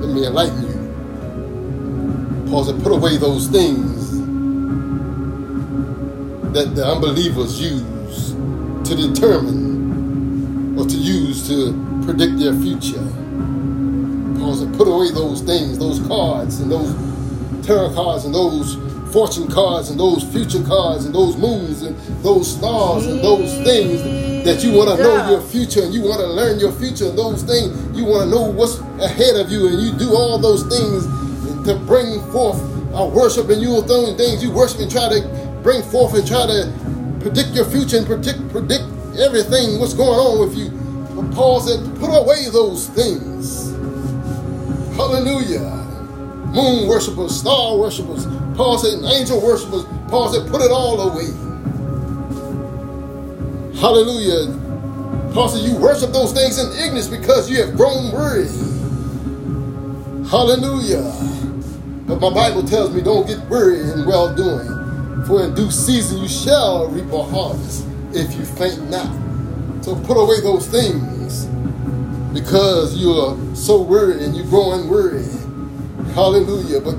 Let 0.00 0.14
me 0.14 0.26
enlighten 0.26 0.62
you. 0.62 2.50
Paul 2.50 2.64
said, 2.64 2.82
put 2.82 2.92
away 2.92 3.16
those 3.16 3.46
things 3.48 4.20
that 6.52 6.74
the 6.74 6.84
unbelievers 6.84 7.60
use 7.60 7.82
to 8.90 8.96
determine 8.96 10.76
or 10.76 10.84
to 10.84 10.96
use 10.96 11.46
to 11.46 11.72
predict 12.04 12.40
their 12.40 12.54
future. 12.54 12.98
Paul 14.38 14.56
said, 14.56 14.74
put 14.74 14.88
away 14.88 15.12
those 15.12 15.42
things, 15.42 15.78
those 15.78 16.00
cards 16.08 16.58
and 16.58 16.72
those 16.72 16.90
tarot 17.64 17.94
cards 17.94 18.24
and 18.24 18.34
those 18.34 18.74
fortune 19.12 19.46
cards 19.46 19.90
and 19.90 20.00
those 20.00 20.24
future 20.32 20.62
cards 20.64 21.04
and 21.04 21.14
those 21.14 21.36
moons 21.36 21.82
and 21.82 21.96
those 22.24 22.50
stars 22.50 23.06
and 23.06 23.20
those 23.20 23.52
things 23.62 24.02
that 24.44 24.64
you 24.64 24.76
want 24.76 24.90
to 24.90 24.96
know 25.00 25.30
your 25.30 25.42
future 25.42 25.82
and 25.82 25.94
you 25.94 26.02
want 26.02 26.18
to 26.18 26.26
learn 26.26 26.58
your 26.58 26.72
future 26.72 27.08
and 27.10 27.18
those 27.18 27.44
things 27.44 27.70
you 27.96 28.04
want 28.04 28.24
to 28.24 28.30
know 28.30 28.50
what's 28.50 28.78
ahead 29.02 29.36
of 29.36 29.52
you 29.52 29.68
and 29.68 29.80
you 29.80 29.92
do 29.98 30.14
all 30.14 30.38
those 30.38 30.66
things 30.66 31.06
to 31.64 31.78
bring 31.86 32.20
forth 32.32 32.58
a 32.94 33.06
worship 33.06 33.48
and 33.50 33.62
you 33.62 33.68
will 33.68 33.86
things 34.16 34.42
you 34.42 34.50
worship 34.50 34.80
and 34.80 34.90
try 34.90 35.08
to 35.08 35.22
bring 35.62 35.82
forth 35.82 36.14
and 36.14 36.26
try 36.26 36.46
to 36.46 36.79
predict 37.20 37.50
your 37.50 37.64
future 37.64 37.98
and 37.98 38.06
predict 38.06 38.48
predict 38.50 38.84
everything 39.18 39.78
what's 39.78 39.94
going 39.94 40.18
on 40.18 40.40
with 40.40 40.56
you. 40.56 40.70
But 41.14 41.34
Paul 41.34 41.60
said, 41.60 41.80
put 41.98 42.08
away 42.08 42.48
those 42.50 42.88
things. 42.88 43.70
Hallelujah. 44.96 45.60
Moon 46.54 46.88
worshippers, 46.88 47.38
star 47.38 47.76
worshippers. 47.76 48.26
Paul 48.56 48.78
said, 48.78 49.02
angel 49.12 49.40
worshippers. 49.40 49.84
Paul 50.08 50.32
said, 50.32 50.50
put 50.50 50.62
it 50.62 50.70
all 50.70 51.00
away. 51.00 51.26
Hallelujah. 53.78 54.56
Paul 55.32 55.48
said, 55.48 55.62
you 55.68 55.76
worship 55.76 56.12
those 56.12 56.32
things 56.32 56.58
in 56.58 56.72
ignorance 56.78 57.06
because 57.06 57.50
you 57.50 57.64
have 57.64 57.76
grown 57.76 58.12
weary. 58.12 58.48
Hallelujah. 60.28 61.02
But 62.06 62.20
my 62.20 62.30
Bible 62.30 62.62
tells 62.64 62.94
me 62.94 63.02
don't 63.02 63.26
get 63.26 63.38
weary 63.48 63.80
in 63.80 64.06
well 64.06 64.34
doing, 64.34 64.66
for 65.26 65.44
in 65.44 65.54
due 65.54 65.70
season 65.70 66.18
you 66.18 66.28
shall 66.28 66.88
reap 66.88 67.10
a 67.12 67.22
harvest 67.22 67.86
if 68.12 68.34
you 68.34 68.44
faint 68.44 68.90
not. 68.90 69.10
So 69.84 69.94
put 70.04 70.16
away 70.16 70.40
those 70.40 70.66
things 70.66 71.46
because 72.32 72.96
you 72.96 73.12
are 73.12 73.36
so 73.54 73.82
weary 73.82 74.24
and 74.24 74.36
you're 74.36 74.46
growing 74.46 74.88
weary. 74.88 75.24
Hallelujah. 76.14 76.80
But 76.80 76.96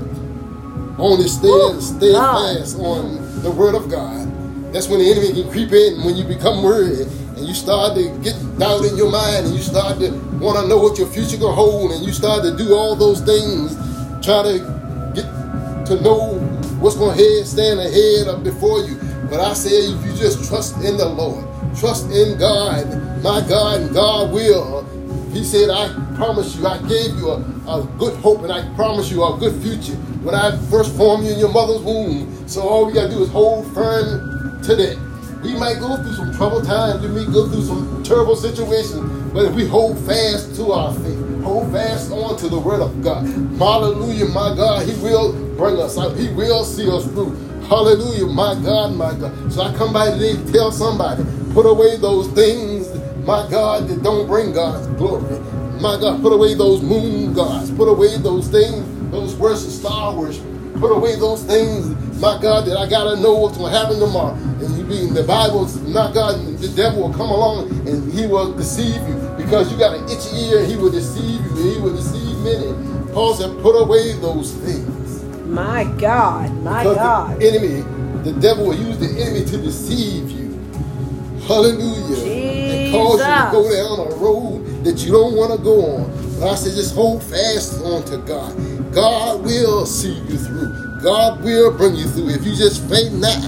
only 0.98 1.28
stay, 1.28 1.48
Woo, 1.48 1.80
stay 1.80 2.12
God. 2.12 2.58
fast 2.58 2.78
on 2.78 3.42
the 3.42 3.50
word 3.50 3.74
of 3.74 3.90
God. 3.90 4.28
That's 4.72 4.88
when 4.88 5.00
the 5.00 5.10
enemy 5.10 5.32
can 5.32 5.50
creep 5.50 5.72
in 5.72 6.04
when 6.04 6.16
you 6.16 6.24
become 6.24 6.62
weary 6.62 7.02
and 7.36 7.46
you 7.46 7.54
start 7.54 7.96
to 7.96 8.08
get 8.22 8.34
doubt 8.58 8.84
in 8.84 8.96
your 8.96 9.10
mind 9.10 9.46
and 9.46 9.54
you 9.54 9.62
start 9.62 9.98
to 10.00 10.10
want 10.40 10.58
to 10.58 10.66
know 10.68 10.78
what 10.78 10.98
your 10.98 11.08
future 11.08 11.36
gonna 11.36 11.54
hold 11.54 11.92
and 11.92 12.04
you 12.04 12.12
start 12.12 12.42
to 12.42 12.56
do 12.56 12.74
all 12.74 12.96
those 12.96 13.20
things, 13.20 13.74
try 14.24 14.42
to 14.42 14.58
get 15.14 15.26
to 15.86 16.00
know 16.02 16.38
what's 16.82 16.96
gonna 16.96 17.14
head 17.14 17.46
stand 17.46 17.78
ahead 17.78 18.26
up 18.26 18.42
before 18.42 18.80
you. 18.80 18.96
But 19.30 19.40
I 19.40 19.54
say 19.54 19.70
if 19.70 20.04
you 20.04 20.12
just 20.14 20.48
trust 20.48 20.76
in 20.78 20.96
the 20.96 21.08
Lord, 21.08 21.44
trust 21.78 22.10
in 22.10 22.36
God, 22.38 22.84
my 23.22 23.40
God, 23.48 23.80
and 23.80 23.94
God 23.94 24.32
will. 24.32 24.82
He 25.30 25.44
said, 25.44 25.70
I 25.70 25.88
promise 26.16 26.56
you, 26.56 26.66
I 26.66 26.76
gave 26.88 27.16
you 27.16 27.30
a, 27.30 27.36
a 27.66 27.88
good 27.98 28.14
hope 28.20 28.42
and 28.42 28.52
I 28.52 28.62
promise 28.74 29.10
you 29.10 29.24
a 29.24 29.38
good 29.38 29.62
future 29.62 29.94
when 30.26 30.34
I 30.34 30.56
first 30.70 30.94
formed 30.96 31.24
you 31.24 31.32
in 31.32 31.38
your 31.38 31.52
mother's 31.52 31.80
womb. 31.80 32.48
So 32.48 32.62
all 32.62 32.84
we 32.86 32.92
gotta 32.92 33.08
do 33.08 33.22
is 33.22 33.30
hold 33.30 33.64
firm 33.72 34.60
to 34.64 34.76
that. 34.76 34.98
We 35.42 35.56
might 35.56 35.78
go 35.78 35.96
through 35.96 36.14
some 36.14 36.34
troubled 36.34 36.64
times, 36.64 37.02
we 37.02 37.08
may 37.08 37.24
go 37.32 37.48
through 37.48 37.62
some 37.62 38.02
terrible 38.02 38.36
situations, 38.36 39.00
but 39.32 39.46
if 39.46 39.54
we 39.54 39.66
hold 39.66 39.98
fast 40.00 40.54
to 40.56 40.72
our 40.72 40.92
faith, 40.94 41.42
hold 41.42 41.72
fast 41.72 42.12
on 42.12 42.36
to 42.38 42.48
the 42.48 42.58
word 42.58 42.80
of 42.80 43.02
God. 43.02 43.26
Hallelujah, 43.58 44.26
my 44.26 44.54
God, 44.54 44.86
He 44.86 44.94
will 45.02 45.32
bring 45.62 45.78
us 45.78 45.96
out, 45.96 46.16
He 46.16 46.28
will 46.34 46.64
see 46.64 46.90
us 46.90 47.04
through. 47.04 47.30
Hallelujah, 47.70 48.26
my 48.26 48.58
God, 48.64 48.96
my 48.96 49.14
God. 49.14 49.52
So 49.52 49.62
I 49.62 49.72
come 49.76 49.92
by 49.92 50.10
today 50.10 50.34
to 50.34 50.52
tell 50.52 50.72
somebody, 50.72 51.22
put 51.54 51.66
away 51.66 51.96
those 51.98 52.26
things, 52.32 52.90
my 53.24 53.46
God, 53.48 53.86
that 53.86 54.02
don't 54.02 54.26
bring 54.26 54.52
God's 54.52 54.88
glory. 54.98 55.38
My 55.80 56.00
God, 56.00 56.20
put 56.20 56.32
away 56.32 56.54
those 56.54 56.82
moon 56.82 57.32
gods, 57.32 57.70
put 57.70 57.86
away 57.86 58.18
those 58.18 58.48
things, 58.48 58.82
those 59.12 59.36
worship, 59.36 59.70
star 59.70 60.16
worship. 60.16 60.42
Put 60.80 60.90
away 60.90 61.14
those 61.14 61.44
things, 61.44 61.86
my 62.20 62.42
God, 62.42 62.66
that 62.66 62.76
I 62.76 62.90
gotta 62.90 63.20
know 63.20 63.34
what's 63.36 63.56
gonna 63.56 63.70
happen 63.70 64.00
tomorrow. 64.00 64.34
And 64.34 64.76
you 64.76 64.82
be 64.82 65.06
in 65.06 65.14
the 65.14 65.22
Bible, 65.22 65.66
my 65.86 66.12
God, 66.12 66.42
the 66.58 66.72
devil 66.74 67.02
will 67.02 67.14
come 67.14 67.30
along 67.30 67.70
and 67.86 68.12
he 68.12 68.26
will 68.26 68.52
deceive 68.52 68.96
you 69.08 69.14
because 69.36 69.70
you 69.70 69.78
got 69.78 69.94
an 69.94 70.02
itchy 70.10 70.34
ear 70.50 70.66
he 70.66 70.74
will 70.74 70.90
deceive 70.90 71.40
you 71.54 71.74
he 71.74 71.80
will 71.80 71.94
deceive 71.94 72.36
many. 72.38 72.74
Paul 73.12 73.34
said, 73.34 73.54
put 73.62 73.78
away 73.78 74.14
those 74.18 74.50
things. 74.54 75.01
My 75.52 75.84
God. 75.84 76.50
My 76.62 76.82
Because 76.82 76.96
God. 76.96 77.38
the 77.38 77.46
enemy, 77.46 77.82
the 78.24 78.32
devil 78.40 78.68
will 78.68 78.74
use 78.74 78.98
the 78.98 79.20
enemy 79.20 79.44
to 79.44 79.58
deceive 79.58 80.30
you. 80.30 80.48
Hallelujah. 81.46 82.72
And 82.72 82.92
cause 82.94 83.20
you 83.20 83.34
to 83.34 83.48
go 83.52 83.70
down 83.70 84.12
a 84.12 84.16
road 84.16 84.84
that 84.84 85.04
you 85.04 85.12
don't 85.12 85.36
want 85.36 85.52
to 85.52 85.62
go 85.62 85.84
on. 85.96 86.10
But 86.40 86.52
I 86.52 86.54
said, 86.54 86.74
just 86.74 86.94
hold 86.94 87.22
fast 87.22 87.82
on 87.84 88.02
to 88.06 88.16
God. 88.18 88.56
God 88.94 89.42
will 89.42 89.84
see 89.84 90.14
you 90.14 90.38
through. 90.38 91.00
God 91.02 91.44
will 91.44 91.76
bring 91.76 91.96
you 91.96 92.06
through. 92.08 92.30
If 92.30 92.46
you 92.46 92.54
just 92.54 92.88
faint 92.88 93.12
not, 93.18 93.42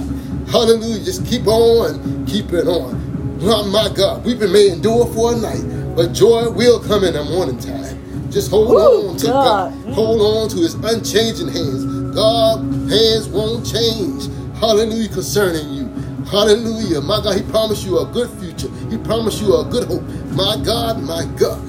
hallelujah, 0.50 1.02
just 1.02 1.24
keep 1.24 1.46
on, 1.46 2.26
keep 2.26 2.52
it 2.52 2.66
on. 2.68 3.00
Oh 3.40 3.66
my 3.70 3.94
God, 3.94 4.24
we've 4.26 4.38
been 4.38 4.52
made 4.52 4.72
endure 4.72 5.06
for 5.14 5.32
a 5.32 5.36
night, 5.36 5.96
but 5.96 6.12
joy 6.12 6.50
will 6.50 6.80
come 6.80 7.04
in 7.04 7.14
the 7.14 7.24
morning 7.24 7.58
time. 7.58 8.03
Just 8.34 8.50
hold 8.50 8.70
Woo, 8.70 9.10
on 9.10 9.16
to 9.18 9.26
God. 9.28 9.72
God. 9.72 9.84
Mm. 9.84 9.94
Hold 9.94 10.20
on 10.20 10.48
to 10.48 10.56
his 10.56 10.74
unchanging 10.74 11.46
hands. 11.46 11.84
God's 12.16 12.90
hands 12.90 13.28
won't 13.28 13.64
change. 13.64 14.26
Hallelujah 14.58 15.08
concerning 15.08 15.70
you. 15.72 15.84
Hallelujah. 16.24 17.00
My 17.00 17.22
God, 17.22 17.36
he 17.36 17.42
promised 17.44 17.86
you 17.86 18.00
a 18.00 18.06
good 18.06 18.28
future. 18.40 18.68
He 18.90 18.98
promised 18.98 19.40
you 19.40 19.54
a 19.56 19.64
good 19.64 19.84
hope. 19.84 20.02
My 20.32 20.60
God, 20.64 21.00
my 21.04 21.24
God. 21.38 21.62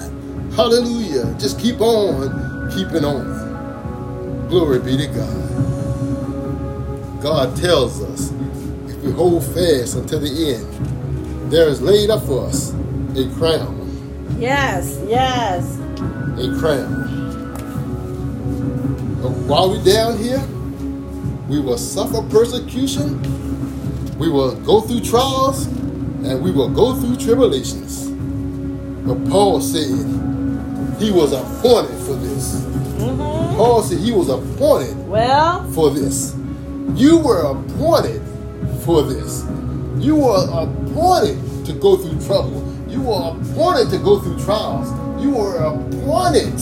Hallelujah. 0.56 1.36
Just 1.40 1.60
keep 1.60 1.80
on 1.82 2.72
keeping 2.72 3.06
on. 3.06 4.48
Glory 4.50 4.80
be 4.80 4.98
to 4.98 5.06
God. 5.06 5.52
God 7.22 7.56
tells 7.58 8.02
us 8.02 8.32
if 8.90 8.98
we 9.04 9.12
hold 9.12 9.44
fast 9.44 9.98
until 9.98 10.20
the 10.20 10.56
end, 10.56 11.52
there 11.52 11.68
is 11.68 11.80
laid 11.80 12.10
up 12.10 12.24
for 12.24 12.48
us 12.48 12.74
a 13.16 13.30
crown. 13.38 13.84
Yes. 14.40 15.00
Yes. 15.08 15.85
A 16.00 16.60
crown. 16.60 17.12
But 19.22 19.32
while 19.48 19.70
we're 19.70 19.84
down 19.84 20.18
here, 20.18 20.44
we 21.48 21.60
will 21.60 21.78
suffer 21.78 22.22
persecution, 22.30 23.22
we 24.18 24.30
will 24.30 24.56
go 24.62 24.82
through 24.82 25.02
trials, 25.02 25.66
and 25.68 26.42
we 26.44 26.52
will 26.52 26.70
go 26.70 26.96
through 26.96 27.18
tribulations. 27.18 28.10
But 29.08 29.30
Paul 29.30 29.62
said 29.62 29.88
he 31.00 31.12
was 31.12 31.34
appointed 31.34 31.98
for 32.06 32.16
this. 32.16 32.62
Mm-hmm. 32.96 33.56
Paul 33.58 33.84
said 33.84 34.00
he 34.00 34.12
was 34.12 34.30
appointed 34.30 35.08
Well. 35.08 35.70
for 35.72 35.92
this. 35.92 36.36
You 36.96 37.20
were 37.20 37.42
appointed 37.42 38.22
for 38.84 39.04
this. 39.04 39.44
You 40.04 40.16
were 40.16 40.46
appointed 40.50 41.66
to 41.66 41.74
go 41.74 41.98
through 41.98 42.20
trouble. 42.26 42.64
You 42.88 43.02
were 43.02 43.32
appointed 43.32 43.90
to 43.92 43.98
go 44.00 44.20
through 44.20 44.40
trials. 44.44 44.90
You 45.26 45.32
were 45.32 45.58
appointed. 45.58 46.54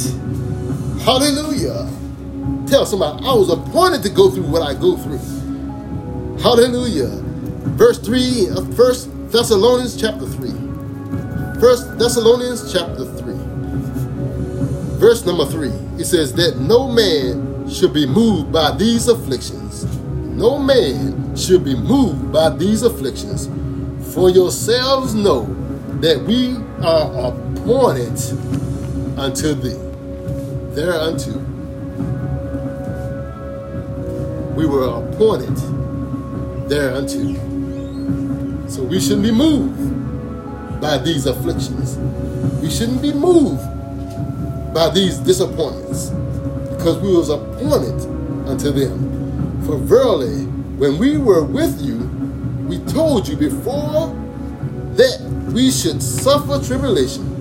Hallelujah. 1.02 1.86
Tell 2.66 2.86
somebody, 2.86 3.26
I 3.26 3.34
was 3.34 3.50
appointed 3.50 4.04
to 4.04 4.10
go 4.10 4.30
through 4.32 4.44
what 4.44 4.62
I 4.62 4.74
go 4.74 4.96
through. 4.96 5.18
Hallelujah. 6.42 7.10
Verse 7.76 8.00
3 8.00 8.52
uh, 8.52 8.60
of 8.60 8.80
1 8.80 9.32
Thessalonians 9.32 10.00
chapter 10.00 10.26
3. 10.26 10.50
1 10.52 11.98
Thessalonians 11.98 12.72
chapter 12.72 13.04
3. 13.04 13.34
Verse 14.98 15.26
number 15.26 15.46
3. 15.46 15.68
It 16.00 16.06
says 16.06 16.32
that 16.36 16.58
no 16.58 16.88
man 16.88 17.70
should 17.70 17.94
be 17.94 18.06
moved 18.06 18.54
by 18.54 18.74
these 18.78 19.10
afflictions. 19.10 19.84
No 20.38 20.58
man 20.58 21.36
should 21.36 21.66
be 21.66 21.76
moved 21.76 22.32
by 22.32 22.50
these 22.56 22.84
afflictions. 22.84 23.50
For 24.14 24.30
yourselves 24.30 25.14
know 25.14 25.48
that 26.00 26.24
we 26.24 26.56
are 26.82 27.34
appointed 27.64 28.20
unto 29.18 29.54
thee. 29.54 29.80
Thereunto. 30.76 31.32
We 34.54 34.66
were 34.66 34.86
appointed 34.86 35.56
thereunto. 36.70 37.40
So 38.70 38.84
we 38.84 39.00
shouldn't 39.00 39.24
be 39.24 39.32
moved 39.32 40.82
by 40.82 40.98
these 40.98 41.26
afflictions. 41.26 41.98
We 42.62 42.70
shouldn't 42.70 43.02
be 43.02 43.14
moved 43.14 43.64
by 44.74 44.90
these 44.90 45.18
disappointments 45.20 46.10
because 46.72 46.98
we 47.00 47.16
was 47.16 47.30
appointed 47.30 48.02
unto 48.46 48.72
them. 48.72 49.64
For 49.66 49.78
verily, 49.78 50.44
when 50.78 50.98
we 50.98 51.18
were 51.18 51.46
with 51.46 51.82
you, 51.82 52.00
we 52.68 52.80
told 52.92 53.28
you 53.28 53.38
before 53.38 54.08
that 54.96 55.22
we 55.54 55.72
should 55.72 56.02
suffer 56.04 56.62
tribulation, 56.62 57.33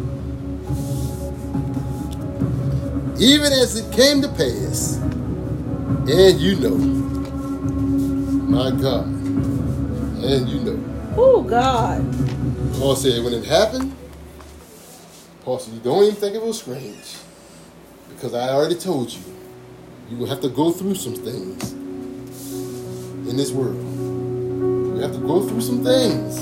even 3.23 3.53
as 3.53 3.77
it 3.77 3.93
came 3.95 4.21
to 4.21 4.29
pass. 4.29 4.97
And 4.97 6.41
you 6.41 6.57
know, 6.57 6.75
my 8.51 8.73
God, 8.73 9.07
and 9.07 10.49
you 10.49 10.61
know. 10.61 11.15
Oh 11.17 11.43
God. 11.43 12.03
Paul 12.75 12.97
said 12.97 13.23
when 13.23 13.33
it 13.33 13.45
happened, 13.45 13.95
Paul 15.43 15.61
said, 15.61 15.73
you 15.75 15.81
don't 15.81 16.03
even 16.03 16.17
think 16.17 16.35
it 16.35 16.43
was 16.43 16.61
strange. 16.61 17.17
Because 18.09 18.35
I 18.35 18.49
already 18.49 18.75
told 18.75 19.13
you, 19.13 19.23
you 20.11 20.17
will 20.17 20.27
have 20.27 20.41
to 20.41 20.49
go 20.49 20.73
through 20.73 20.97
some 20.97 21.15
things 21.15 21.73
in 21.73 23.37
this 23.37 23.53
world. 23.53 23.77
You 23.77 25.01
have 25.01 25.13
to 25.13 25.21
go 25.21 25.47
through 25.47 25.61
some 25.61 25.85
things 25.85 26.39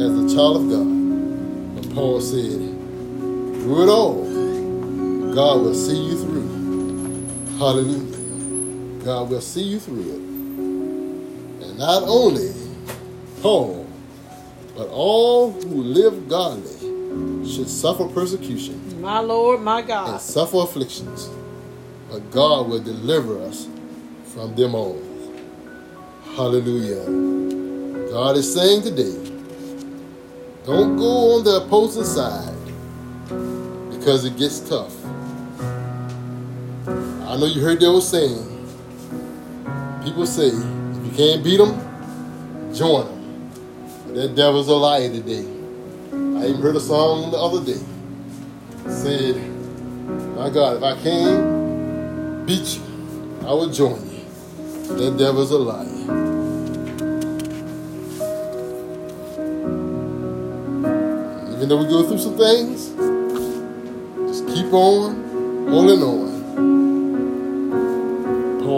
as 0.00 0.32
a 0.32 0.34
child 0.34 0.56
of 0.56 0.68
God. 0.68 1.76
But 1.76 1.94
Paul 1.94 2.20
said, 2.20 2.58
through 3.62 3.84
it 3.84 3.88
all, 3.88 4.26
God 5.34 5.60
will 5.62 5.74
see 5.74 5.96
you 5.96 6.16
through. 6.18 7.58
Hallelujah. 7.58 9.04
God 9.04 9.30
will 9.30 9.40
see 9.40 9.62
you 9.62 9.78
through 9.80 10.00
it. 10.00 11.64
And 11.66 11.78
not 11.78 12.02
only 12.04 12.52
Paul, 13.42 13.86
but 14.76 14.88
all 14.88 15.52
who 15.52 15.82
live 15.82 16.28
godly 16.28 16.76
should 17.48 17.68
suffer 17.68 18.06
persecution 18.08 19.00
My 19.00 19.20
Lord, 19.20 19.60
my 19.60 19.78
and 19.80 19.88
God. 19.88 20.20
suffer 20.20 20.58
afflictions, 20.58 21.28
but 22.10 22.30
God 22.30 22.68
will 22.68 22.80
deliver 22.80 23.40
us 23.42 23.68
from 24.34 24.54
them 24.54 24.74
all. 24.74 25.00
Hallelujah. 26.36 27.04
God 28.10 28.36
is 28.36 28.52
saying 28.52 28.82
today, 28.82 29.14
don't 30.64 30.96
go 30.96 31.36
on 31.36 31.44
the 31.44 31.62
opposing 31.64 32.04
side 32.04 32.54
because 33.90 34.24
it 34.24 34.36
gets 34.36 34.60
tough. 34.60 34.94
I 36.88 37.36
know 37.36 37.46
you 37.46 37.60
heard 37.60 37.80
the 37.80 37.86
old 37.86 38.02
saying. 38.02 38.44
People 40.02 40.26
say, 40.26 40.46
if 40.46 41.04
you 41.04 41.12
can't 41.14 41.44
beat 41.44 41.58
them, 41.58 41.74
join 42.74 43.04
them. 43.04 43.52
But 44.06 44.14
that 44.14 44.34
devil's 44.34 44.68
a 44.68 44.74
liar 44.74 45.08
today. 45.10 45.46
I 46.12 46.46
even 46.48 46.62
heard 46.62 46.76
a 46.76 46.80
song 46.80 47.30
the 47.30 47.36
other 47.36 47.62
day. 47.64 47.80
Said, 48.88 49.36
my 50.34 50.48
God, 50.48 50.78
if 50.78 50.82
I 50.82 50.96
can 51.02 52.46
beat 52.46 52.78
you, 52.78 52.82
I 53.46 53.52
will 53.52 53.70
join 53.70 54.00
you. 54.10 54.24
That 54.96 55.16
devil's 55.18 55.50
a 55.50 55.58
liar. 55.58 55.84
Even 61.54 61.68
though 61.68 61.76
we 61.76 61.84
go 61.84 62.08
through 62.08 62.18
some 62.18 62.38
things, 62.38 62.88
just 64.30 64.46
keep 64.48 64.72
on 64.72 65.68
holding 65.68 66.02
on. 66.02 66.27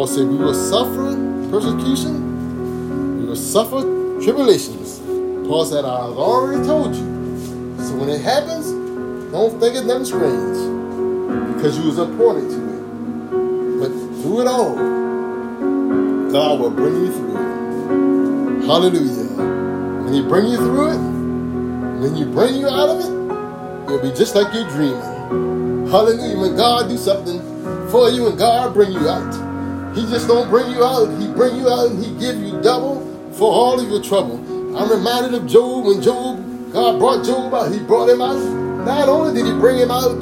Paul 0.00 0.06
said 0.06 0.28
we 0.28 0.36
will 0.38 0.54
suffer 0.54 1.14
persecution, 1.50 3.20
we 3.20 3.26
will 3.26 3.36
suffer 3.36 3.82
tribulations. 4.22 4.98
Paul 5.46 5.66
said, 5.66 5.84
I 5.84 6.06
have 6.06 6.16
already 6.16 6.66
told 6.66 6.94
you. 6.94 7.02
So 7.84 7.96
when 7.96 8.08
it 8.08 8.22
happens, 8.22 8.70
don't 9.30 9.60
think 9.60 9.76
it's 9.76 9.84
nothing 9.84 10.06
strange 10.06 11.54
because 11.54 11.76
you 11.76 11.84
was 11.84 11.98
appointed 11.98 12.48
to 12.48 12.56
it. 12.56 13.80
But 13.80 13.88
through 14.22 14.40
it 14.40 14.46
all, 14.46 14.74
God 16.32 16.60
will 16.60 16.70
bring 16.70 16.94
you 16.94 17.12
through 17.12 17.36
it. 17.36 18.64
Hallelujah. 18.64 20.02
When 20.02 20.14
He 20.14 20.22
bring 20.22 20.46
you 20.46 20.56
through 20.56 20.92
it, 20.92 22.00
when 22.00 22.16
you 22.16 22.24
bring 22.24 22.54
you 22.54 22.68
out 22.68 22.88
of 22.88 23.00
it, 23.00 23.92
it'll 23.92 24.00
be 24.10 24.16
just 24.16 24.34
like 24.34 24.54
you're 24.54 24.66
dreaming. 24.70 25.88
Hallelujah. 25.90 26.38
When 26.38 26.56
God 26.56 26.88
do 26.88 26.96
something 26.96 27.38
for 27.90 28.08
you 28.08 28.28
and 28.28 28.38
God 28.38 28.72
bring 28.72 28.92
you 28.92 29.06
out, 29.06 29.49
He 29.94 30.02
just 30.02 30.28
don't 30.28 30.48
bring 30.48 30.70
you 30.70 30.84
out. 30.84 31.06
He 31.20 31.26
bring 31.32 31.56
you 31.56 31.68
out 31.68 31.90
and 31.90 32.04
He 32.04 32.10
give 32.18 32.38
you 32.38 32.60
double 32.62 33.00
for 33.32 33.52
all 33.52 33.80
of 33.80 33.88
your 33.88 34.02
trouble. 34.02 34.36
I'm 34.76 34.90
reminded 34.90 35.34
of 35.34 35.46
Job 35.46 35.86
when 35.86 36.00
Job, 36.00 36.72
God 36.72 36.98
brought 36.98 37.24
Job 37.24 37.52
out. 37.52 37.72
He 37.72 37.80
brought 37.80 38.08
him 38.08 38.22
out. 38.22 38.38
Not 38.86 39.08
only 39.08 39.34
did 39.34 39.46
He 39.46 39.52
bring 39.58 39.78
him 39.78 39.90
out, 39.90 40.20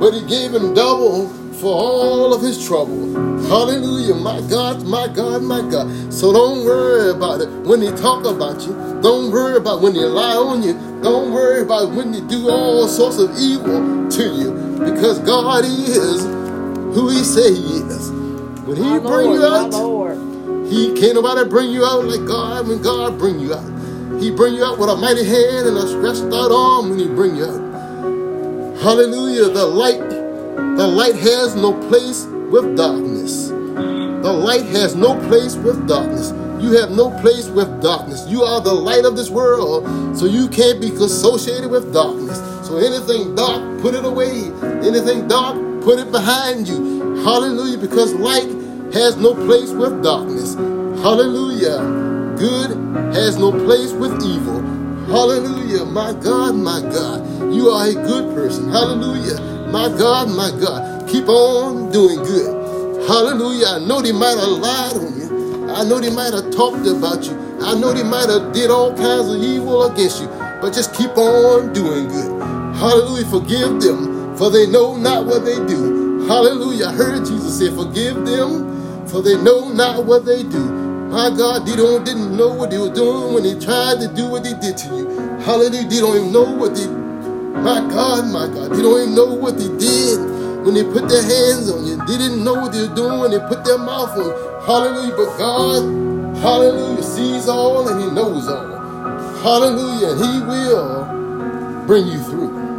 but 0.00 0.14
He 0.14 0.26
gave 0.26 0.54
him 0.54 0.74
double 0.74 1.28
for 1.60 1.74
all 1.74 2.32
of 2.32 2.40
his 2.40 2.64
trouble. 2.66 3.12
Hallelujah. 3.48 4.14
My 4.14 4.40
God, 4.48 4.84
my 4.86 5.08
God, 5.08 5.42
my 5.42 5.60
God. 5.68 6.12
So 6.12 6.32
don't 6.32 6.64
worry 6.64 7.10
about 7.10 7.40
it 7.40 7.48
when 7.66 7.80
they 7.80 7.90
talk 7.96 8.24
about 8.24 8.62
you. 8.62 8.74
Don't 9.02 9.30
worry 9.32 9.56
about 9.56 9.80
when 9.82 9.94
they 9.94 10.04
lie 10.04 10.36
on 10.36 10.62
you. 10.62 10.74
Don't 11.02 11.32
worry 11.32 11.62
about 11.62 11.92
when 11.92 12.12
they 12.12 12.20
do 12.22 12.48
all 12.48 12.86
sorts 12.86 13.18
of 13.18 13.36
evil 13.38 14.08
to 14.10 14.22
you. 14.22 14.52
Because 14.78 15.18
God 15.20 15.64
is 15.64 16.22
who 16.94 17.08
He 17.10 17.24
say 17.24 17.52
He 17.54 17.78
is. 17.78 18.17
When 18.68 18.76
He 18.76 18.82
My 18.82 18.98
bring 18.98 19.40
Lord, 19.40 19.40
you 19.40 19.46
out, 19.46 20.68
he 20.70 20.92
can't 21.00 21.14
nobody 21.14 21.48
bring 21.48 21.70
you 21.70 21.86
out 21.86 22.04
like 22.04 22.28
God 22.28 22.68
when 22.68 22.82
God 22.82 23.18
bring 23.18 23.40
you 23.40 23.54
out. 23.54 23.64
He 24.20 24.30
bring 24.30 24.52
you 24.52 24.62
out 24.62 24.78
with 24.78 24.90
a 24.90 24.96
mighty 24.96 25.24
hand 25.24 25.66
and 25.66 25.78
a 25.78 25.88
stretched 25.88 26.34
out 26.34 26.52
arm 26.52 26.90
when 26.90 26.98
he 26.98 27.06
bring 27.06 27.36
you 27.36 27.46
out. 27.46 28.76
Hallelujah. 28.82 29.48
The 29.48 29.64
light, 29.64 30.10
the 30.76 30.86
light 30.86 31.14
has 31.14 31.56
no 31.56 31.72
place 31.88 32.26
with 32.26 32.76
darkness. 32.76 33.48
The 33.48 34.32
light 34.32 34.66
has 34.66 34.94
no 34.94 35.18
place 35.28 35.56
with 35.56 35.88
darkness. 35.88 36.32
You 36.62 36.72
have 36.72 36.90
no 36.90 37.10
place 37.22 37.48
with 37.48 37.80
darkness. 37.80 38.26
You 38.28 38.42
are 38.42 38.60
the 38.60 38.74
light 38.74 39.06
of 39.06 39.16
this 39.16 39.30
world, 39.30 39.86
so 40.14 40.26
you 40.26 40.46
can't 40.48 40.78
be 40.78 40.88
associated 40.88 41.70
with 41.70 41.94
darkness. 41.94 42.36
So 42.68 42.76
anything 42.76 43.34
dark, 43.34 43.80
put 43.80 43.94
it 43.94 44.04
away. 44.04 44.52
Anything 44.86 45.26
dark, 45.26 45.56
put 45.82 45.98
it 45.98 46.12
behind 46.12 46.68
you. 46.68 47.07
Hallelujah, 47.24 47.78
because 47.78 48.14
light 48.14 48.48
has 48.94 49.16
no 49.16 49.34
place 49.34 49.70
with 49.70 50.02
darkness. 50.02 50.54
Hallelujah. 51.02 51.78
Good 52.38 52.70
has 53.14 53.36
no 53.38 53.52
place 53.52 53.92
with 53.92 54.12
evil. 54.24 54.60
Hallelujah. 55.06 55.84
My 55.84 56.12
God, 56.14 56.54
my 56.54 56.80
God. 56.80 57.52
You 57.52 57.68
are 57.70 57.86
a 57.88 57.94
good 57.94 58.34
person. 58.34 58.70
Hallelujah. 58.70 59.40
My 59.70 59.88
God, 59.88 60.30
my 60.30 60.50
God. 60.60 61.08
Keep 61.08 61.28
on 61.28 61.90
doing 61.92 62.18
good. 62.18 63.06
Hallelujah. 63.08 63.66
I 63.66 63.78
know 63.80 64.00
they 64.00 64.12
might 64.12 64.38
have 64.38 64.48
lied 64.48 64.96
on 64.96 65.18
you. 65.18 65.70
I 65.70 65.84
know 65.84 66.00
they 66.00 66.10
might 66.10 66.32
have 66.32 66.50
talked 66.52 66.86
about 66.86 67.24
you. 67.24 67.36
I 67.60 67.74
know 67.78 67.92
they 67.92 68.04
might 68.04 68.28
have 68.30 68.52
did 68.52 68.70
all 68.70 68.96
kinds 68.96 69.28
of 69.28 69.42
evil 69.42 69.90
against 69.92 70.20
you. 70.22 70.28
But 70.62 70.72
just 70.72 70.94
keep 70.94 71.16
on 71.16 71.72
doing 71.72 72.08
good. 72.08 72.42
Hallelujah. 72.76 73.26
Forgive 73.26 73.80
them, 73.80 74.36
for 74.36 74.50
they 74.50 74.66
know 74.66 74.96
not 74.96 75.26
what 75.26 75.44
they 75.44 75.56
do. 75.66 76.07
Hallelujah. 76.28 76.88
I 76.88 76.92
heard 76.92 77.26
Jesus 77.26 77.58
say, 77.58 77.74
Forgive 77.74 78.26
them, 78.26 79.08
for 79.08 79.22
they 79.22 79.42
know 79.42 79.72
not 79.72 80.06
what 80.06 80.26
they 80.26 80.44
do. 80.44 80.60
My 81.10 81.30
God, 81.30 81.66
they 81.66 81.74
don't 81.74 82.04
didn't 82.04 82.36
know 82.36 82.54
what 82.54 82.70
they 82.70 82.78
were 82.78 82.94
doing 82.94 83.34
when 83.34 83.44
they 83.44 83.58
tried 83.58 84.00
to 84.00 84.08
do 84.14 84.28
what 84.28 84.44
they 84.44 84.54
did 84.54 84.76
to 84.78 84.88
you. 84.94 85.08
Hallelujah. 85.40 85.88
They 85.88 86.00
don't 86.00 86.16
even 86.16 86.32
know 86.32 86.44
what 86.54 86.76
they 86.76 86.86
my 86.86 87.80
God, 87.90 88.26
my 88.32 88.46
God. 88.46 88.72
They 88.72 88.82
don't 88.82 89.02
even 89.02 89.14
know 89.16 89.34
what 89.34 89.58
they 89.58 89.68
did 89.78 90.20
when 90.64 90.74
they 90.74 90.84
put 90.84 91.08
their 91.08 91.22
hands 91.22 91.70
on 91.70 91.86
you. 91.86 91.96
They 92.06 92.18
didn't 92.18 92.44
know 92.44 92.54
what 92.54 92.72
they 92.72 92.86
were 92.86 92.94
doing 92.94 93.20
when 93.20 93.30
they 93.32 93.40
put 93.40 93.64
their 93.64 93.78
mouth 93.78 94.10
on 94.16 94.26
you. 94.26 94.32
Hallelujah. 94.66 95.16
But 95.16 95.38
God, 95.38 95.82
hallelujah, 96.38 97.02
sees 97.02 97.48
all 97.48 97.88
and 97.88 98.00
He 98.00 98.10
knows 98.10 98.48
all. 98.48 98.68
Hallelujah. 99.42 100.12
And 100.12 100.20
He 100.24 100.40
will 100.46 101.86
bring 101.86 102.06
you 102.06 102.22
through. 102.22 102.76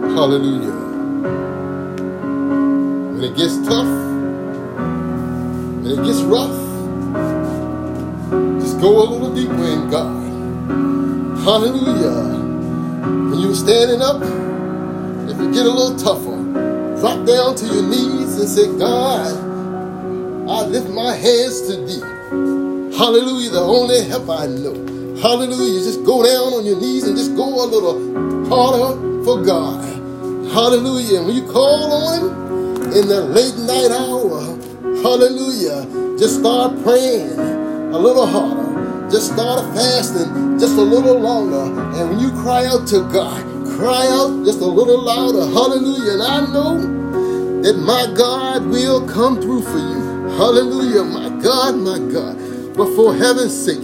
Hallelujah. 0.00 0.87
When 3.12 3.24
it 3.24 3.36
gets 3.36 3.56
tough, 3.66 3.86
when 5.82 5.86
it 5.86 6.04
gets 6.04 6.20
rough, 6.22 6.56
just 8.60 8.80
go 8.80 9.02
a 9.02 9.04
little 9.10 9.34
deeper 9.34 9.54
in 9.54 9.90
God. 9.90 10.28
Hallelujah. 11.44 12.38
When 13.30 13.40
you're 13.40 13.54
standing 13.54 14.02
up, 14.02 14.22
if 15.30 15.38
you 15.38 15.52
get 15.52 15.66
a 15.66 15.70
little 15.70 15.96
tougher, 15.96 16.36
drop 17.00 17.26
down 17.26 17.54
to 17.56 17.66
your 17.66 17.82
knees 17.82 18.38
and 18.38 18.48
say, 18.48 18.66
God, 18.78 19.34
I 20.48 20.66
lift 20.66 20.90
my 20.90 21.14
hands 21.14 21.62
to 21.68 21.76
thee. 21.86 22.00
Hallelujah, 22.96 23.50
the 23.50 23.60
only 23.60 24.02
help 24.04 24.28
I 24.28 24.46
know. 24.46 24.74
Hallelujah, 25.20 25.80
just 25.84 26.04
go 26.04 26.22
down 26.22 26.52
on 26.52 26.64
your 26.64 26.80
knees 26.80 27.04
and 27.04 27.16
just 27.16 27.34
go 27.34 27.44
a 27.44 27.66
little 27.66 27.98
harder 28.48 29.24
for 29.24 29.42
God. 29.42 29.97
Hallelujah. 30.68 31.22
When 31.22 31.34
you 31.34 31.50
call 31.50 31.92
on 31.92 32.20
Him 32.20 32.92
in 32.92 33.08
the 33.08 33.22
late 33.22 33.56
night 33.56 33.90
hour, 33.90 34.38
hallelujah, 35.00 36.18
just 36.18 36.40
start 36.40 36.82
praying 36.82 37.38
a 37.38 37.98
little 37.98 38.26
harder. 38.26 39.08
Just 39.10 39.32
start 39.32 39.64
fasting 39.74 40.58
just 40.58 40.76
a 40.76 40.82
little 40.82 41.18
longer. 41.18 41.72
And 41.96 42.10
when 42.10 42.18
you 42.18 42.30
cry 42.42 42.66
out 42.66 42.86
to 42.88 43.00
God, 43.10 43.42
cry 43.78 44.08
out 44.08 44.44
just 44.44 44.60
a 44.60 44.66
little 44.66 45.00
louder. 45.02 45.46
Hallelujah. 45.46 46.12
And 46.12 46.22
I 46.22 46.52
know 46.52 47.62
that 47.62 47.78
my 47.78 48.04
God 48.14 48.66
will 48.66 49.08
come 49.08 49.40
through 49.40 49.62
for 49.62 49.78
you. 49.78 50.28
Hallelujah. 50.36 51.02
My 51.02 51.30
God, 51.42 51.76
my 51.76 51.98
God. 52.12 52.36
But 52.76 52.94
for 52.94 53.14
heaven's 53.14 53.56
sake, 53.56 53.80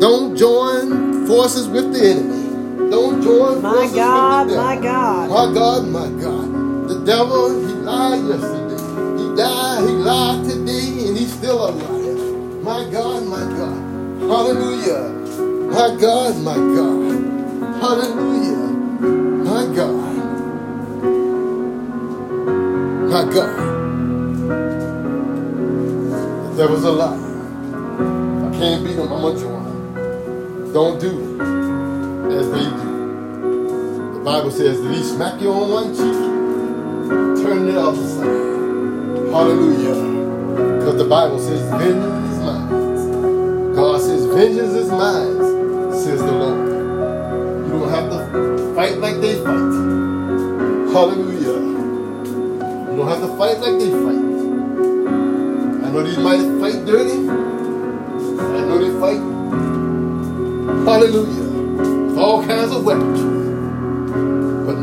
don't 0.00 0.34
join 0.38 1.26
forces 1.26 1.68
with 1.68 1.92
the 1.92 2.00
enemy. 2.00 2.43
My 2.94 3.90
God, 3.94 4.46
with 4.46 4.54
the 4.54 4.54
devil. 4.54 4.64
my 4.64 4.76
God. 4.76 5.30
My 5.30 5.54
God, 5.54 5.88
my 5.88 6.08
God. 6.22 6.88
The 6.88 7.04
devil, 7.04 7.66
he 7.66 7.74
lied 7.74 8.24
yesterday. 8.24 8.82
He 9.18 9.36
died, 9.36 9.88
he 9.88 9.94
lied 9.94 10.44
today, 10.44 11.08
and 11.08 11.16
he's 11.16 11.32
still 11.34 11.68
a 11.68 11.70
liar. 11.70 12.14
My 12.62 12.88
God, 12.92 13.24
my 13.26 13.40
God. 13.40 13.80
Hallelujah. 14.30 15.08
My 15.72 15.96
God, 16.00 16.36
my 16.42 16.54
God. 16.54 17.14
Hallelujah. 17.82 18.64
My 19.42 19.74
God. 19.74 20.14
My 23.10 23.24
God. 23.34 23.56
The 26.50 26.56
devil's 26.56 26.84
a 26.84 26.92
liar. 26.92 27.18
I 28.46 28.56
can't 28.56 28.84
beat 28.84 28.94
him, 28.94 29.12
I'm 29.12 29.34
to 29.34 29.40
join. 29.40 30.72
Don't 30.72 31.00
do 31.00 31.10
it 31.18 32.34
as 32.34 32.50
they 32.52 32.64
do. 32.64 32.83
Bible 34.24 34.50
says 34.50 34.80
that 34.80 34.94
he 34.94 35.02
smack 35.02 35.38
you 35.38 35.52
on 35.52 35.70
one 35.70 35.92
cheek, 35.92 36.14
turn 37.44 37.66
the 37.66 37.78
other 37.78 38.06
side. 38.08 38.24
Hallelujah. 39.30 40.78
Because 40.78 40.96
the 40.96 41.04
Bible 41.04 41.38
says, 41.38 41.60
vengeance 41.68 42.32
is 42.32 42.38
mine. 42.38 43.74
God 43.74 44.00
says, 44.00 44.24
vengeance 44.24 44.72
is 44.72 44.88
mine, 44.90 45.92
says 45.92 46.22
the 46.22 46.32
Lord. 46.32 46.68
You 47.66 47.72
don't 47.78 47.90
have 47.90 48.08
to 48.08 48.74
fight 48.74 48.96
like 48.96 49.20
they 49.20 49.34
fight. 49.44 49.74
Hallelujah. 50.94 51.58
You 52.92 52.96
don't 52.96 53.08
have 53.08 53.20
to 53.20 53.36
fight 53.36 53.58
like 53.58 53.78
they 53.78 53.90
fight. 53.90 54.24
I 55.84 55.90
know 55.90 56.02
they 56.02 56.16
might 56.22 56.48
fight 56.62 56.86
dirty. 56.86 57.28
I 58.40 58.60
know 58.64 58.78
they 58.78 58.92
fight. 58.98 59.20
Hallelujah. 60.86 62.06
With 62.06 62.18
all 62.18 62.42
kinds 62.42 62.72
of 62.72 62.84
weaponry. 62.86 63.33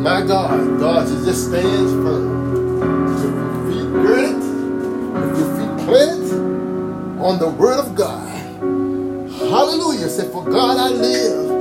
My 0.01 0.25
God, 0.25 0.79
God 0.79 1.07
just 1.07 1.49
stands 1.49 1.91
firm. 1.93 2.79
With 3.05 3.23
your 3.23 3.33
feet 3.69 3.89
girded, 4.01 4.35
with 5.13 5.37
your 5.37 5.49
feet 5.57 5.85
planted 5.85 7.21
on 7.21 7.37
the 7.37 7.47
word 7.47 7.77
of 7.77 7.93
God. 7.93 8.27
Hallelujah. 9.29 10.09
Say, 10.09 10.27
for 10.31 10.43
God 10.43 10.77
I 10.79 10.89
live, 10.89 11.51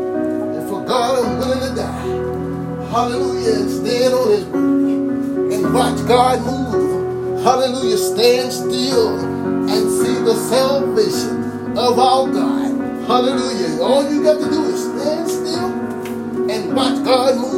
and 0.57 0.69
for 0.71 0.83
God 0.87 1.23
I'm 1.23 1.39
willing 1.39 1.69
to 1.69 1.75
die. 1.77 2.89
Hallelujah. 2.89 3.69
Stand 3.69 4.15
on 4.15 4.31
his 4.31 4.45
word. 4.47 5.53
And 5.53 5.75
watch 5.75 6.09
God 6.09 6.41
move. 6.41 7.45
Hallelujah. 7.45 7.99
Stand 7.99 8.51
still 8.55 9.19
and 9.19 9.91
see 9.91 10.15
the 10.25 10.35
salvation 10.49 11.77
of 11.77 11.99
our 11.99 12.27
God. 12.33 12.71
Hallelujah. 13.07 13.83
All 13.83 14.11
you 14.11 14.23
got 14.23 14.41
to 14.41 14.49
do 14.49 14.65
is 14.65 14.83
stand 14.83 15.29
still 15.29 16.51
and 16.51 16.75
watch 16.75 17.05
God 17.05 17.37
move. 17.37 17.50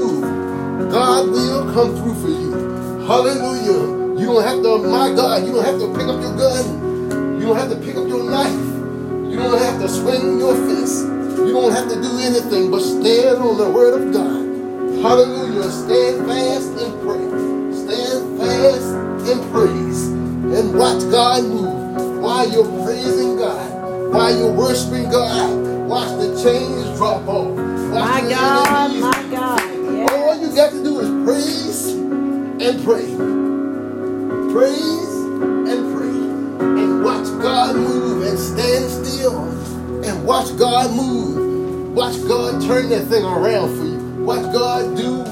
God 1.23 1.31
will 1.31 1.73
come 1.73 1.97
through 1.97 2.15
for 2.21 2.29
you. 2.29 3.07
Hallelujah. 3.07 4.19
You 4.19 4.27
don't 4.27 4.43
have 4.43 4.63
to, 4.63 4.79
my 4.89 5.15
God, 5.15 5.47
you 5.47 5.53
don't 5.53 5.65
have 5.65 5.79
to 5.79 5.87
pick 5.95 6.09
up 6.09 6.21
your 6.21 6.37
gun. 6.37 7.41
You 7.41 7.47
don't 7.47 7.57
have 7.57 7.71
to 7.71 7.77
pick 7.77 7.97
up 7.97 8.09
your 8.09 8.29
knife. 8.29 9.31
You 9.31 9.37
don't 9.37 9.59
have 9.59 9.81
to 9.81 9.89
swing 9.89 10.41
your 10.41 10.55
fist. 10.67 11.05
You 11.05 11.53
don't 11.53 11.73
have 11.73 11.89
to 11.89 11.95
do 11.95 12.19
anything 12.19 12.71
but 12.71 12.81
stand 12.81 13.39
on 13.39 13.57
the 13.57 13.71
word 13.71 14.03
of 14.03 14.13
God. 14.13 14.43
Hallelujah. 15.03 15.71
Stand 15.71 16.27
fast 16.27 16.71
and 16.83 16.93
pray. 17.03 17.23
Stand 17.71 18.41
fast 18.41 19.31
and 19.31 19.53
praise. 19.53 20.07
And 20.09 20.75
watch 20.75 21.03
God 21.11 21.45
move 21.45 22.21
while 22.21 22.51
you're 22.51 22.85
praising 22.85 23.37
God. 23.37 24.13
While 24.13 24.37
you're 24.37 24.53
worshiping 24.53 25.09
God. 25.09 25.89
Watch 25.89 26.11
the 26.19 26.43
chains 26.43 26.99
drop 26.99 27.27
off. 27.29 27.55
Watch 27.55 27.93
My 27.93 28.21
God, 28.29 29.01
my 29.01 29.12
and 32.63 32.85
pray. 32.85 33.07
Praise 34.53 35.15
and 35.67 35.97
pray. 35.97 36.83
And 36.83 37.05
watch 37.05 37.27
God 37.43 37.75
move 37.75 38.25
and 38.25 38.39
stand 38.39 38.89
still. 38.89 39.43
And 40.05 40.25
watch 40.25 40.57
God 40.57 40.95
move. 40.95 41.95
Watch 41.95 42.17
God 42.29 42.63
turn 42.63 42.89
that 42.91 43.07
thing 43.07 43.25
around 43.25 43.77
for 43.77 43.85
you. 43.85 44.25
Watch 44.25 44.53
God 44.53 44.97
do 44.97 45.25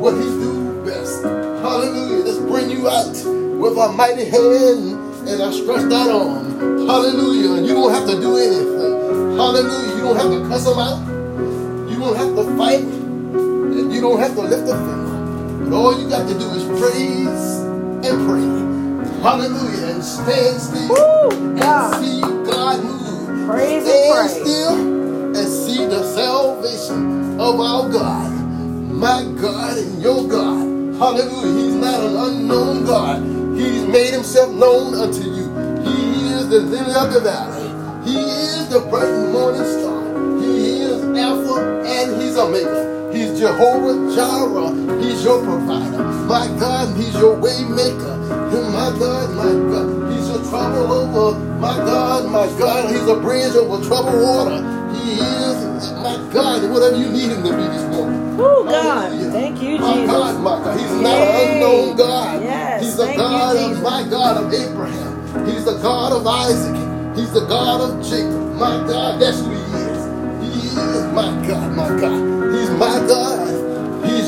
what 0.00 0.14
He 0.14 0.22
do 0.22 0.82
best. 0.84 1.22
Hallelujah. 1.22 2.24
Let's 2.24 2.38
bring 2.38 2.70
you 2.70 2.88
out 2.88 3.14
with 3.60 3.78
a 3.78 3.92
mighty 3.92 4.24
hand 4.24 4.98
and 5.28 5.40
a 5.40 5.52
stretched 5.52 5.92
out 5.92 6.10
arm. 6.10 6.86
Hallelujah. 6.88 7.52
And 7.58 7.66
you 7.66 7.74
don't 7.74 7.92
have 7.92 8.08
to 8.08 8.20
do 8.20 8.36
anything. 8.36 9.36
Hallelujah. 9.36 9.96
You 9.96 10.02
don't 10.02 10.16
have 10.16 10.30
to 10.30 10.48
cuss 10.48 10.64
them 10.64 10.78
out. 10.78 10.98
You 11.88 11.98
don't 11.98 12.16
have 12.16 12.34
to 12.34 12.56
fight. 12.58 12.82
And 12.82 13.92
you 13.92 14.00
don't 14.00 14.18
have 14.18 14.34
to 14.34 14.42
lift 14.42 14.68
a 14.68 14.74
finger. 14.74 15.12
But 15.70 15.76
all 15.76 15.98
you 15.98 16.08
got 16.08 16.28
to 16.28 16.34
do 16.38 16.51
praise 16.78 17.60
and 18.06 18.16
pray. 18.28 19.22
Hallelujah. 19.22 19.94
And 19.94 20.04
stand 20.04 20.60
still 20.60 20.88
Woo, 20.88 21.30
and 21.30 21.58
God. 21.58 22.02
see 22.02 22.20
God 22.20 22.84
move. 22.84 23.48
Praise 23.48 23.84
and 23.84 23.92
stand 23.92 24.30
pray. 24.30 24.42
still 24.42 25.36
and 25.36 25.48
see 25.48 25.86
the 25.86 26.02
salvation 26.14 27.40
of 27.40 27.60
our 27.60 27.88
God. 27.90 28.30
My 28.90 29.24
God 29.40 29.78
and 29.78 30.02
your 30.02 30.28
God. 30.28 30.68
Hallelujah. 30.98 31.62
He's 31.64 31.74
not 31.74 32.00
an 32.00 32.16
unknown 32.16 32.84
God. 32.84 33.22
He's 33.58 33.84
made 33.86 34.12
himself 34.12 34.52
known 34.54 34.94
unto 34.94 35.22
you. 35.22 35.48
He 35.84 36.26
is 36.32 36.48
the 36.48 36.60
lily 36.60 36.94
of 36.94 37.12
the 37.12 37.20
valley. 37.20 37.68
He 38.08 38.18
is 38.18 38.68
the 38.68 38.80
bright 38.80 39.32
morning 39.32 39.64
star. 39.64 40.40
He 40.40 40.80
is 40.82 41.02
Alpha 41.18 41.82
and 41.86 42.20
he's 42.22 42.36
Omega. 42.36 42.91
He's 43.12 43.38
Jehovah 43.38 44.14
Jireh. 44.14 45.02
He's 45.02 45.22
your 45.24 45.42
provider. 45.44 46.02
My 46.26 46.46
God, 46.58 46.96
he's 46.96 47.14
your 47.14 47.36
way 47.38 47.62
maker. 47.64 48.16
My 48.72 48.90
God, 48.98 49.30
my 49.36 49.52
God. 49.70 50.12
He's 50.12 50.28
your 50.28 50.42
trouble 50.50 50.92
over. 50.92 51.38
My 51.60 51.76
God, 51.76 52.30
my 52.30 52.46
God. 52.58 52.90
He's 52.90 53.06
a 53.06 53.16
bridge 53.20 53.54
over 53.54 53.84
troubled 53.86 54.20
water. 54.22 54.58
He 54.96 55.12
is, 55.20 55.92
my 56.02 56.16
God, 56.32 56.70
whatever 56.72 56.96
you 56.96 57.10
need 57.10 57.30
him 57.32 57.42
to 57.44 57.50
be 57.50 57.62
this 57.62 57.84
morning. 57.96 58.36
Woo, 58.36 58.64
God. 58.64 59.12
Hallelujah. 59.12 59.30
Thank 59.30 59.62
you, 59.62 59.78
Jesus. 59.78 59.86
My 59.86 60.06
God, 60.06 60.40
my 60.40 60.64
God. 60.64 60.80
He's 60.80 60.90
not 60.90 61.18
an 61.18 61.50
unknown 61.56 61.96
God. 61.96 62.42
Yes, 62.42 62.82
He's 62.82 62.96
the 62.96 63.04
thank 63.06 63.18
you, 63.18 63.22
God 63.22 63.56
of 63.56 63.68
Jesus. 63.70 63.82
my 63.84 64.08
God 64.08 64.36
of 64.44 64.52
Abraham. 64.54 65.46
He's 65.46 65.64
the 65.64 65.78
God 65.78 66.12
of 66.12 66.26
Isaac. 66.26 67.16
He's 67.16 67.32
the 67.32 67.46
God 67.46 67.80
of 67.80 68.04
Jacob. 68.04 68.54
My 68.56 68.76
God, 68.86 69.20
that's 69.20 69.40
who 69.40 69.50
he 69.50 69.56
is. 69.56 70.02
He 70.42 70.68
is 70.68 71.04
my 71.12 71.46
God, 71.46 71.76
my 71.76 71.88
God. 72.00 72.31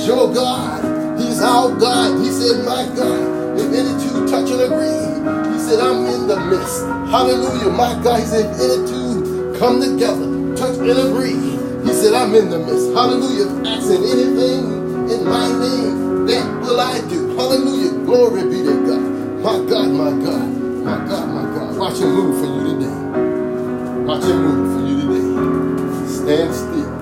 Your 0.07 0.35
God. 0.35 1.19
He's 1.19 1.41
our 1.41 1.75
God. 1.81 2.21
He 2.21 2.31
said, 2.31 2.65
my 2.67 2.85
God, 2.95 3.59
if 3.59 3.73
any 3.73 3.89
two 4.05 4.29
touch 4.29 4.51
and 4.51 4.61
agree, 4.61 5.01
he 5.51 5.59
said, 5.59 5.81
I'm 5.81 6.05
in 6.05 6.29
the 6.29 6.37
midst. 6.51 6.85
Hallelujah, 7.09 7.71
my 7.71 7.97
God. 8.05 8.21
He 8.21 8.27
said, 8.27 8.53
if 8.53 8.61
any 8.61 8.87
two 8.87 9.57
come 9.59 9.81
together, 9.81 10.29
touch 10.57 10.77
and 10.77 10.99
agree. 11.09 11.41
He 11.89 11.93
said, 11.97 12.13
I'm 12.13 12.35
in 12.35 12.51
the 12.51 12.59
midst. 12.59 12.93
Hallelujah. 12.93 13.49
Asking 13.65 14.05
anything 14.05 15.09
in 15.09 15.25
my 15.25 15.49
name, 15.57 16.27
that 16.27 16.61
will 16.61 16.81
I 16.81 17.01
do. 17.09 17.35
Hallelujah. 17.37 17.93
Glory 18.05 18.43
be 18.45 18.63
to 18.63 18.87
God. 18.87 19.01
My 19.41 19.57
God, 19.65 19.89
my 19.89 20.11
God, 20.23 20.49
my 20.85 20.99
God, 21.09 21.29
my 21.33 21.45
God. 21.55 21.79
Watch 21.79 21.99
him 21.99 22.13
move 22.13 22.41
for 22.41 22.53
you 22.53 22.77
today. 22.77 24.05
Watch 24.05 24.25
him 24.25 24.37
move 24.37 24.69
for 24.75 24.87
you 24.87 24.97
today. 25.01 26.09
Stand 26.13 26.55
still 26.55 26.93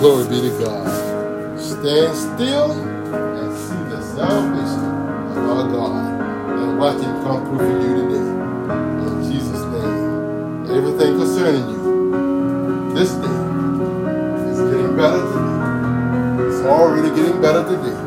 Glory 0.00 0.28
be 0.28 0.40
to 0.50 0.64
God. 0.64 1.60
Stand 1.60 2.16
still 2.16 2.72
and 2.72 3.56
see 3.56 3.82
the 3.94 4.02
salvation 4.02 4.84
of 5.32 5.38
our 5.50 5.72
God. 5.72 6.09
Watch 6.80 7.02
him 7.02 7.22
come 7.22 7.44
through 7.44 7.58
for 7.58 7.86
you 7.86 7.94
today. 8.08 8.24
In 9.04 9.30
Jesus' 9.30 9.64
name. 9.68 10.64
Everything 10.74 11.18
concerning 11.18 11.68
you 11.68 12.94
this 12.94 13.12
day 13.20 13.36
is 14.48 14.58
getting 14.58 14.96
better 14.96 15.20
today. 15.20 16.48
It's 16.48 16.64
already 16.64 17.14
getting 17.14 17.42
better 17.42 17.64
today. 17.64 17.98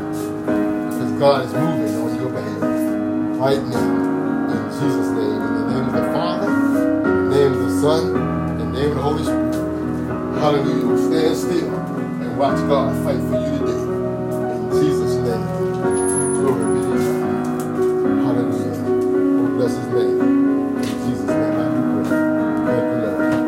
Because 0.89 1.11
God 1.19 1.45
is 1.45 1.53
moving 1.53 1.95
on 2.01 2.15
your 2.19 2.31
behalf 2.31 3.39
right 3.39 3.61
now. 3.61 4.49
In 4.49 4.63
Jesus' 4.71 5.11
name. 5.21 5.41
In 5.43 5.53
the 5.53 5.65
name 5.69 5.85
of 5.85 5.93
the 5.93 6.11
Father, 6.11 6.47
in 6.47 7.29
the 7.29 7.37
name 7.37 7.53
of 7.53 7.59
the 7.59 7.79
Son, 7.79 8.07
in 8.49 8.57
the 8.57 8.79
name 8.79 8.89
of 8.89 8.95
the 8.95 9.01
Holy 9.03 9.23
Spirit. 9.23 9.53
Hallelujah. 10.41 10.97
Stand 10.97 11.37
still 11.37 11.75
and 11.75 12.39
watch 12.39 12.57
God 12.67 12.95
fight 13.05 13.21
for 13.29 13.39
you 13.39 13.59
today. 13.59 13.82
His 19.73 19.87
name. 19.87 20.21
In 20.77 20.83
Jesus' 20.83 21.27
name 21.27 21.59
I 21.59 22.05
pray. 22.07 22.65
Thank 22.67 22.85
you, 22.93 23.01
Lord. 23.07 23.43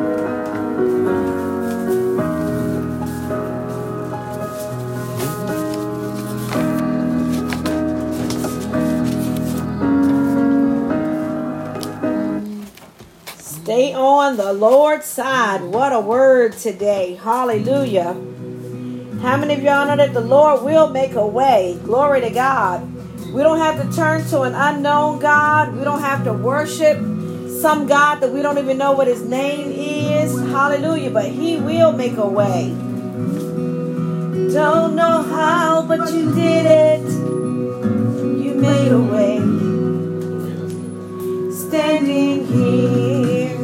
Stay 13.40 13.94
on 13.94 14.38
the 14.38 14.54
Lord's 14.54 15.06
side. 15.06 15.62
What 15.62 15.94
a 15.94 16.00
word 16.00 16.54
today. 16.54 17.16
Hallelujah. 17.16 18.16
How 19.22 19.38
many 19.38 19.56
of 19.56 19.64
y'all 19.64 19.88
know 19.88 19.98
that 19.98 20.14
the 20.14 20.22
Lord 20.22 20.64
will 20.64 20.90
make 20.90 21.16
a 21.16 21.28
way? 21.28 21.80
Glory 21.84 22.22
to 22.22 22.32
God. 22.32 22.95
We 23.36 23.44
don't 23.44 23.58
have 23.58 23.86
to 23.86 23.94
turn 23.94 24.26
to 24.30 24.44
an 24.44 24.54
unknown 24.56 25.20
God. 25.20 25.76
We 25.76 25.84
don't 25.84 26.00
have 26.00 26.24
to 26.24 26.32
worship 26.32 26.98
some 27.60 27.86
God 27.86 28.22
that 28.22 28.32
we 28.32 28.42
don't 28.42 28.58
even 28.58 28.78
know 28.78 28.94
what 28.94 29.08
his 29.08 29.24
name 29.26 29.74
is. 29.74 30.40
Hallelujah. 30.52 31.12
But 31.12 31.26
he 31.26 31.58
will 31.58 31.92
make 31.92 32.16
a 32.16 32.26
way. 32.26 32.70
Don't 34.54 34.96
know 34.96 35.22
how, 35.22 35.86
but 35.86 36.14
you 36.14 36.34
did 36.34 36.66
it. 36.66 37.02
You 38.42 38.54
made 38.56 38.94
a 38.94 39.02
way. 39.02 39.40
Standing 41.52 42.46
here, 42.48 43.58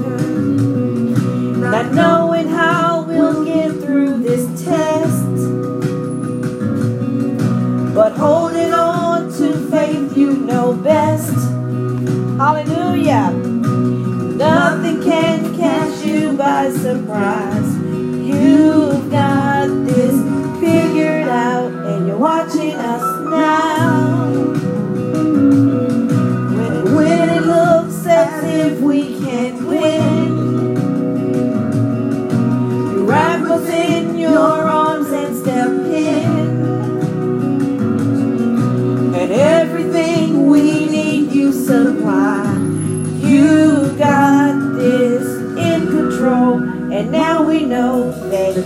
not 1.55 1.93
knowing 1.93 2.49
how 2.49 3.03
we'll 3.03 3.45
get 3.45 3.71
through 3.71 4.17
this 4.17 4.65
test, 4.65 5.25
but 7.95 8.11
holding 8.17 8.50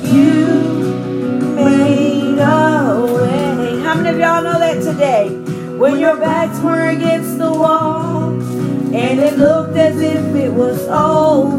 you 0.03 1.55
made 1.55 2.39
a 2.39 3.05
way. 3.13 3.79
How 3.81 3.95
many 3.95 4.09
of 4.09 4.19
y'all 4.19 4.43
know 4.43 4.59
that 4.59 4.81
today? 4.81 5.29
When 5.77 5.99
your 5.99 6.17
backs 6.17 6.59
were 6.59 6.89
against 6.89 7.37
the 7.37 7.51
wall, 7.51 8.29
and 8.29 9.19
it 9.19 9.37
looked 9.37 9.75
as 9.75 9.99
if 10.01 10.35
it 10.35 10.51
was 10.51 10.79
over, 10.87 11.54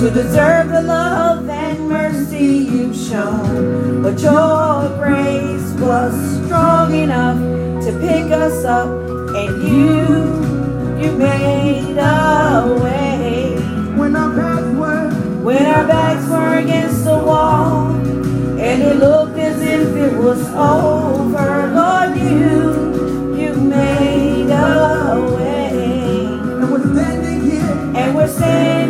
to 0.00 0.10
deserve 0.10 0.68
the 0.68 0.82
love 0.82 1.48
and 1.48 1.88
mercy 1.88 2.68
you've 2.70 2.94
shown. 2.94 4.02
But 4.02 4.20
your 4.20 4.90
grace 4.98 5.72
was 5.80 6.12
strong 6.44 6.94
enough 6.94 7.38
to 7.84 7.98
pick 7.98 8.30
us 8.30 8.62
up, 8.64 8.88
and 8.88 9.62
you, 9.62 11.02
you 11.02 11.16
made 11.16 11.96
a 11.96 12.78
way. 12.82 13.54
When 13.96 14.14
our 14.16 14.36
backs 14.36 14.76
were, 14.76 15.10
When 15.42 15.64
our 15.64 15.86
backs 15.86 16.28
were 16.28 16.58
against 16.58 17.04
the 17.04 17.16
wall, 17.16 17.90
and 17.90 18.82
it 18.82 18.96
looked 18.96 19.38
as 19.38 19.62
if 19.62 19.96
it 19.96 20.18
was 20.18 20.42
over, 20.50 21.72
Lord, 21.74 22.16
you, 22.18 23.34
you 23.34 23.54
made 23.54 24.50
a 24.50 25.34
way. 25.36 26.26
and 26.26 26.70
we're 26.70 26.82
standing 26.94 27.50
here, 27.50 27.72
And 27.96 28.14
we're 28.14 28.28
standing 28.28 28.85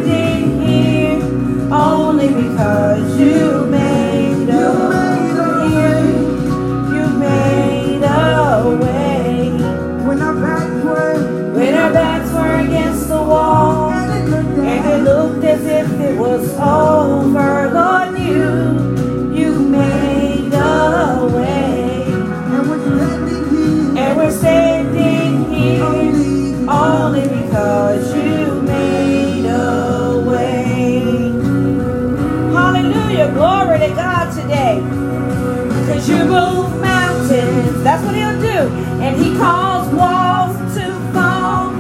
And 38.99 39.17
he 39.17 39.37
calls 39.37 39.89
walls 39.95 40.57
to 40.77 40.87
fall 41.13 41.71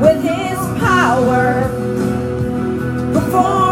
with 0.00 0.22
his 0.22 0.58
power. 0.80 1.68
Perform 3.12 3.67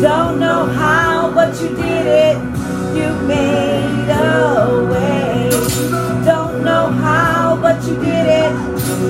Don't 0.00 0.38
know 0.38 0.66
how, 0.66 1.30
but 1.34 1.58
you 1.60 1.68
did 1.68 2.06
it. 2.06 2.36
You 2.94 3.14
made 3.26 4.10
a 4.10 4.84
way. 4.92 5.48
Don't 6.22 6.62
know 6.62 6.88
how, 6.90 7.56
but 7.62 7.82
you 7.84 7.96
did 7.96 8.26
it. 8.26 8.52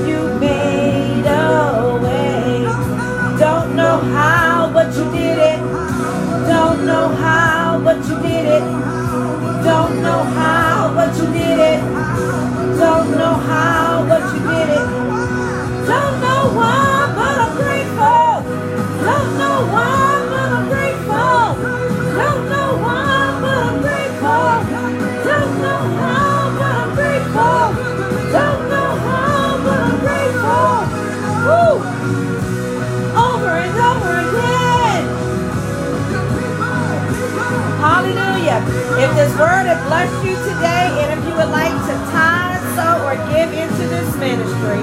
You 0.07 0.39
made 0.39 1.27
a 1.27 1.99
way. 2.01 2.63
Don't 3.37 3.75
know 3.75 3.99
how, 3.99 4.71
but 4.73 4.95
you 4.95 5.11
did 5.11 5.39
it. 5.39 5.59
Don't 6.47 6.87
know 6.87 7.09
how, 7.09 7.81
but 7.83 7.97
you 8.09 8.17
did 8.23 8.47
it. 8.47 8.63
Don't 9.65 10.03
know 10.03 10.23
how, 10.39 10.93
but 10.95 11.17
you 11.17 11.27
did 11.33 11.59
it. 11.59 11.81
Don't 12.79 13.11
know 13.11 13.35
how. 13.35 13.86
If 39.07 39.15
this 39.15 39.39
word 39.39 39.71
has 39.71 39.79
blessed 39.87 40.19
you 40.27 40.35
today, 40.35 40.91
and 40.99 41.15
if 41.15 41.23
you 41.29 41.35
would 41.39 41.51
like 41.55 41.71
to 41.71 41.95
tithe, 42.11 42.59
sow, 42.75 43.07
or 43.07 43.15
give 43.31 43.55
into 43.55 43.87
this 43.87 44.11
ministry, 44.17 44.83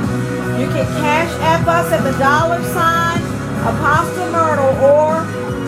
you 0.56 0.68
can 0.72 0.88
cash 1.04 1.30
app 1.42 1.68
us 1.68 1.92
at 1.92 2.04
the 2.10 2.18
dollar 2.18 2.64
sign 2.72 3.20
Apostle 3.68 4.32
Myrtle, 4.32 4.76
or 4.80 5.20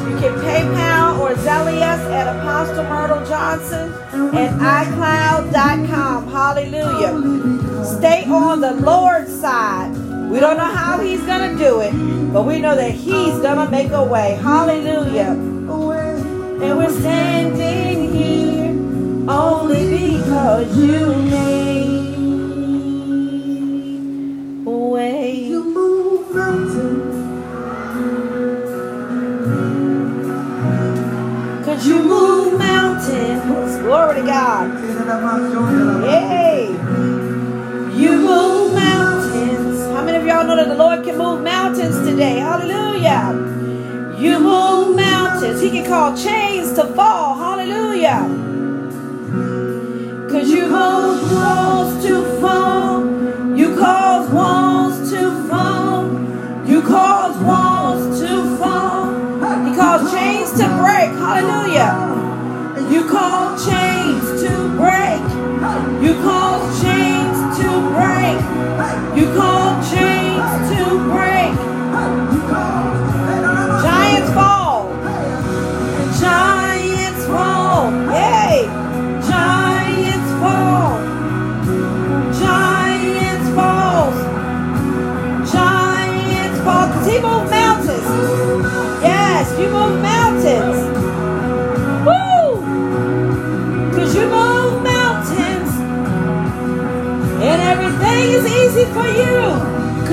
you 0.09 0.15
can 0.19 0.33
PayPal 0.39 1.19
or 1.19 1.35
Zelle 1.35 1.75
us 1.81 1.99
at 2.11 2.27
Apostle 2.33 2.83
Myrtle 2.85 3.25
Johnson 3.25 3.91
at 4.33 4.51
iCloud.com. 4.87 6.27
Hallelujah. 6.29 7.83
Stay 7.85 8.23
on 8.25 8.61
the 8.61 8.71
Lord's 8.73 9.37
side. 9.37 9.91
We 10.29 10.39
don't 10.39 10.55
know 10.55 10.63
how 10.63 10.99
He's 10.99 11.21
going 11.23 11.57
to 11.57 11.57
do 11.61 11.81
it, 11.81 11.91
but 12.31 12.43
we 12.43 12.59
know 12.59 12.75
that 12.75 12.91
He's 12.91 13.37
going 13.39 13.57
to 13.65 13.69
make 13.69 13.91
a 13.91 14.03
way. 14.03 14.39
Hallelujah. 14.41 15.31
And 16.65 16.77
we're 16.77 16.89
standing 16.99 17.84
only 19.27 20.17
because 20.17 20.77
you 20.77 21.15
made 21.15 22.15
a 24.67 24.69
way. 24.69 25.33
You 25.33 25.63
move 25.63 26.35
mountains. 26.35 27.15
Cause 31.65 31.87
you 31.87 32.03
move 32.03 32.59
mountains. 32.59 33.81
Glory 33.81 34.21
to 34.21 34.27
God. 34.27 34.83
Yay. 36.03 36.67
You 37.95 38.11
move 38.17 38.73
mountains. 38.73 39.85
How 39.95 40.03
many 40.03 40.17
of 40.17 40.25
y'all 40.25 40.45
know 40.45 40.55
that 40.55 40.67
the 40.67 40.75
Lord 40.75 41.03
can 41.03 41.17
move 41.17 41.41
mountains 41.41 41.97
today? 42.07 42.39
Hallelujah. 42.39 43.33
You 44.19 44.39
move 44.39 44.95
mountains. 44.95 45.61
He 45.61 45.71
can 45.71 45.85
call 45.85 46.15
chains 46.15 46.73
to 46.73 46.85
fall. 46.93 47.35
Hallelujah. 47.35 48.44
Cause 50.35 50.49
you 50.49 50.67
cause 50.67 51.31
walls 51.31 52.05
to 52.05 52.41
fall. 52.41 53.57
You 53.57 53.73
cause 53.77 54.29
walls 54.31 55.09
to 55.09 55.47
fall. 55.47 56.67
You 56.67 56.81
cause 56.81 57.37
walls 57.37 58.19
to 58.19 58.57
fall. 58.57 59.13
He 59.65 59.73
caused 59.77 60.13
chains 60.13 60.51
to 60.59 60.67
break. 60.75 61.09
Hallelujah. 61.23 62.91
You 62.91 63.07
call 63.09 63.44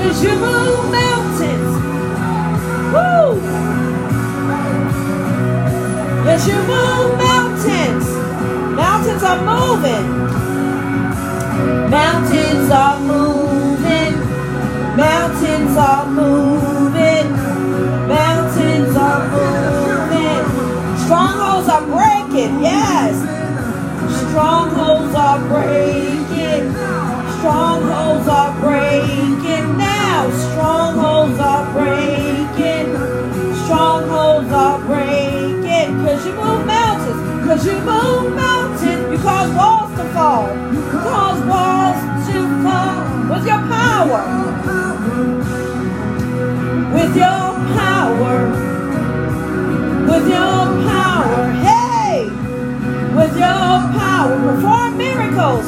Cause 0.03 0.21
you 0.21 0.35
move 0.35 0.91
mountains. 0.91 1.71
Woo! 2.93 3.39
Yes, 6.25 6.45
you 6.45 6.59
move 6.73 7.17
mountains. 7.17 8.07
Mountains 8.75 9.23
are 9.23 9.41
moving. 9.51 10.07
Mountains 11.89 12.69
are 12.69 12.99
moving. 12.99 14.13
Mountains 14.97 15.77
are 15.77 16.05
moving. 16.07 16.42
Power. 43.93 44.23
With 46.95 47.15
your 47.15 47.45
power. 47.77 48.37
With 50.09 50.27
your 50.35 50.61
power. 50.89 51.51
Hey! 51.67 52.25
With 53.17 53.33
your 53.37 53.75
power. 54.01 54.35
Perform 54.47 54.97
miracles. 54.97 55.67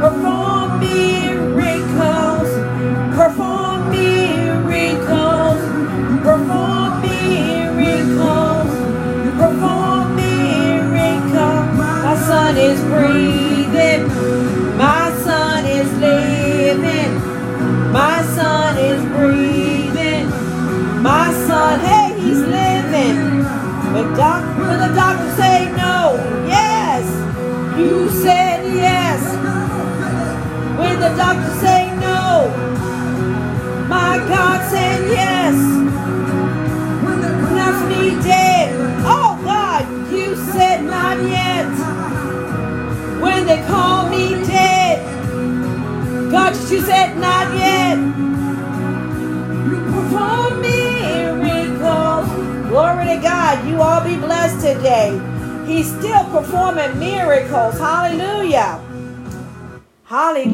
Perform 0.00 0.80
miracles. 0.80 1.15
You 46.70 46.80
said 46.82 47.16
not 47.18 47.54
yet. 47.56 47.96
You 47.96 49.78
perform 49.84 50.62
miracles. 50.62 52.28
Glory 52.68 53.06
to 53.06 53.20
God. 53.22 53.68
You 53.68 53.80
all 53.82 54.02
be 54.04 54.16
blessed 54.16 54.66
today. 54.66 55.20
He's 55.66 55.88
still 55.98 56.24
performing 56.30 56.98
miracles. 56.98 57.78
Hallelujah. 57.78 58.82
Hallelujah. 60.04 60.52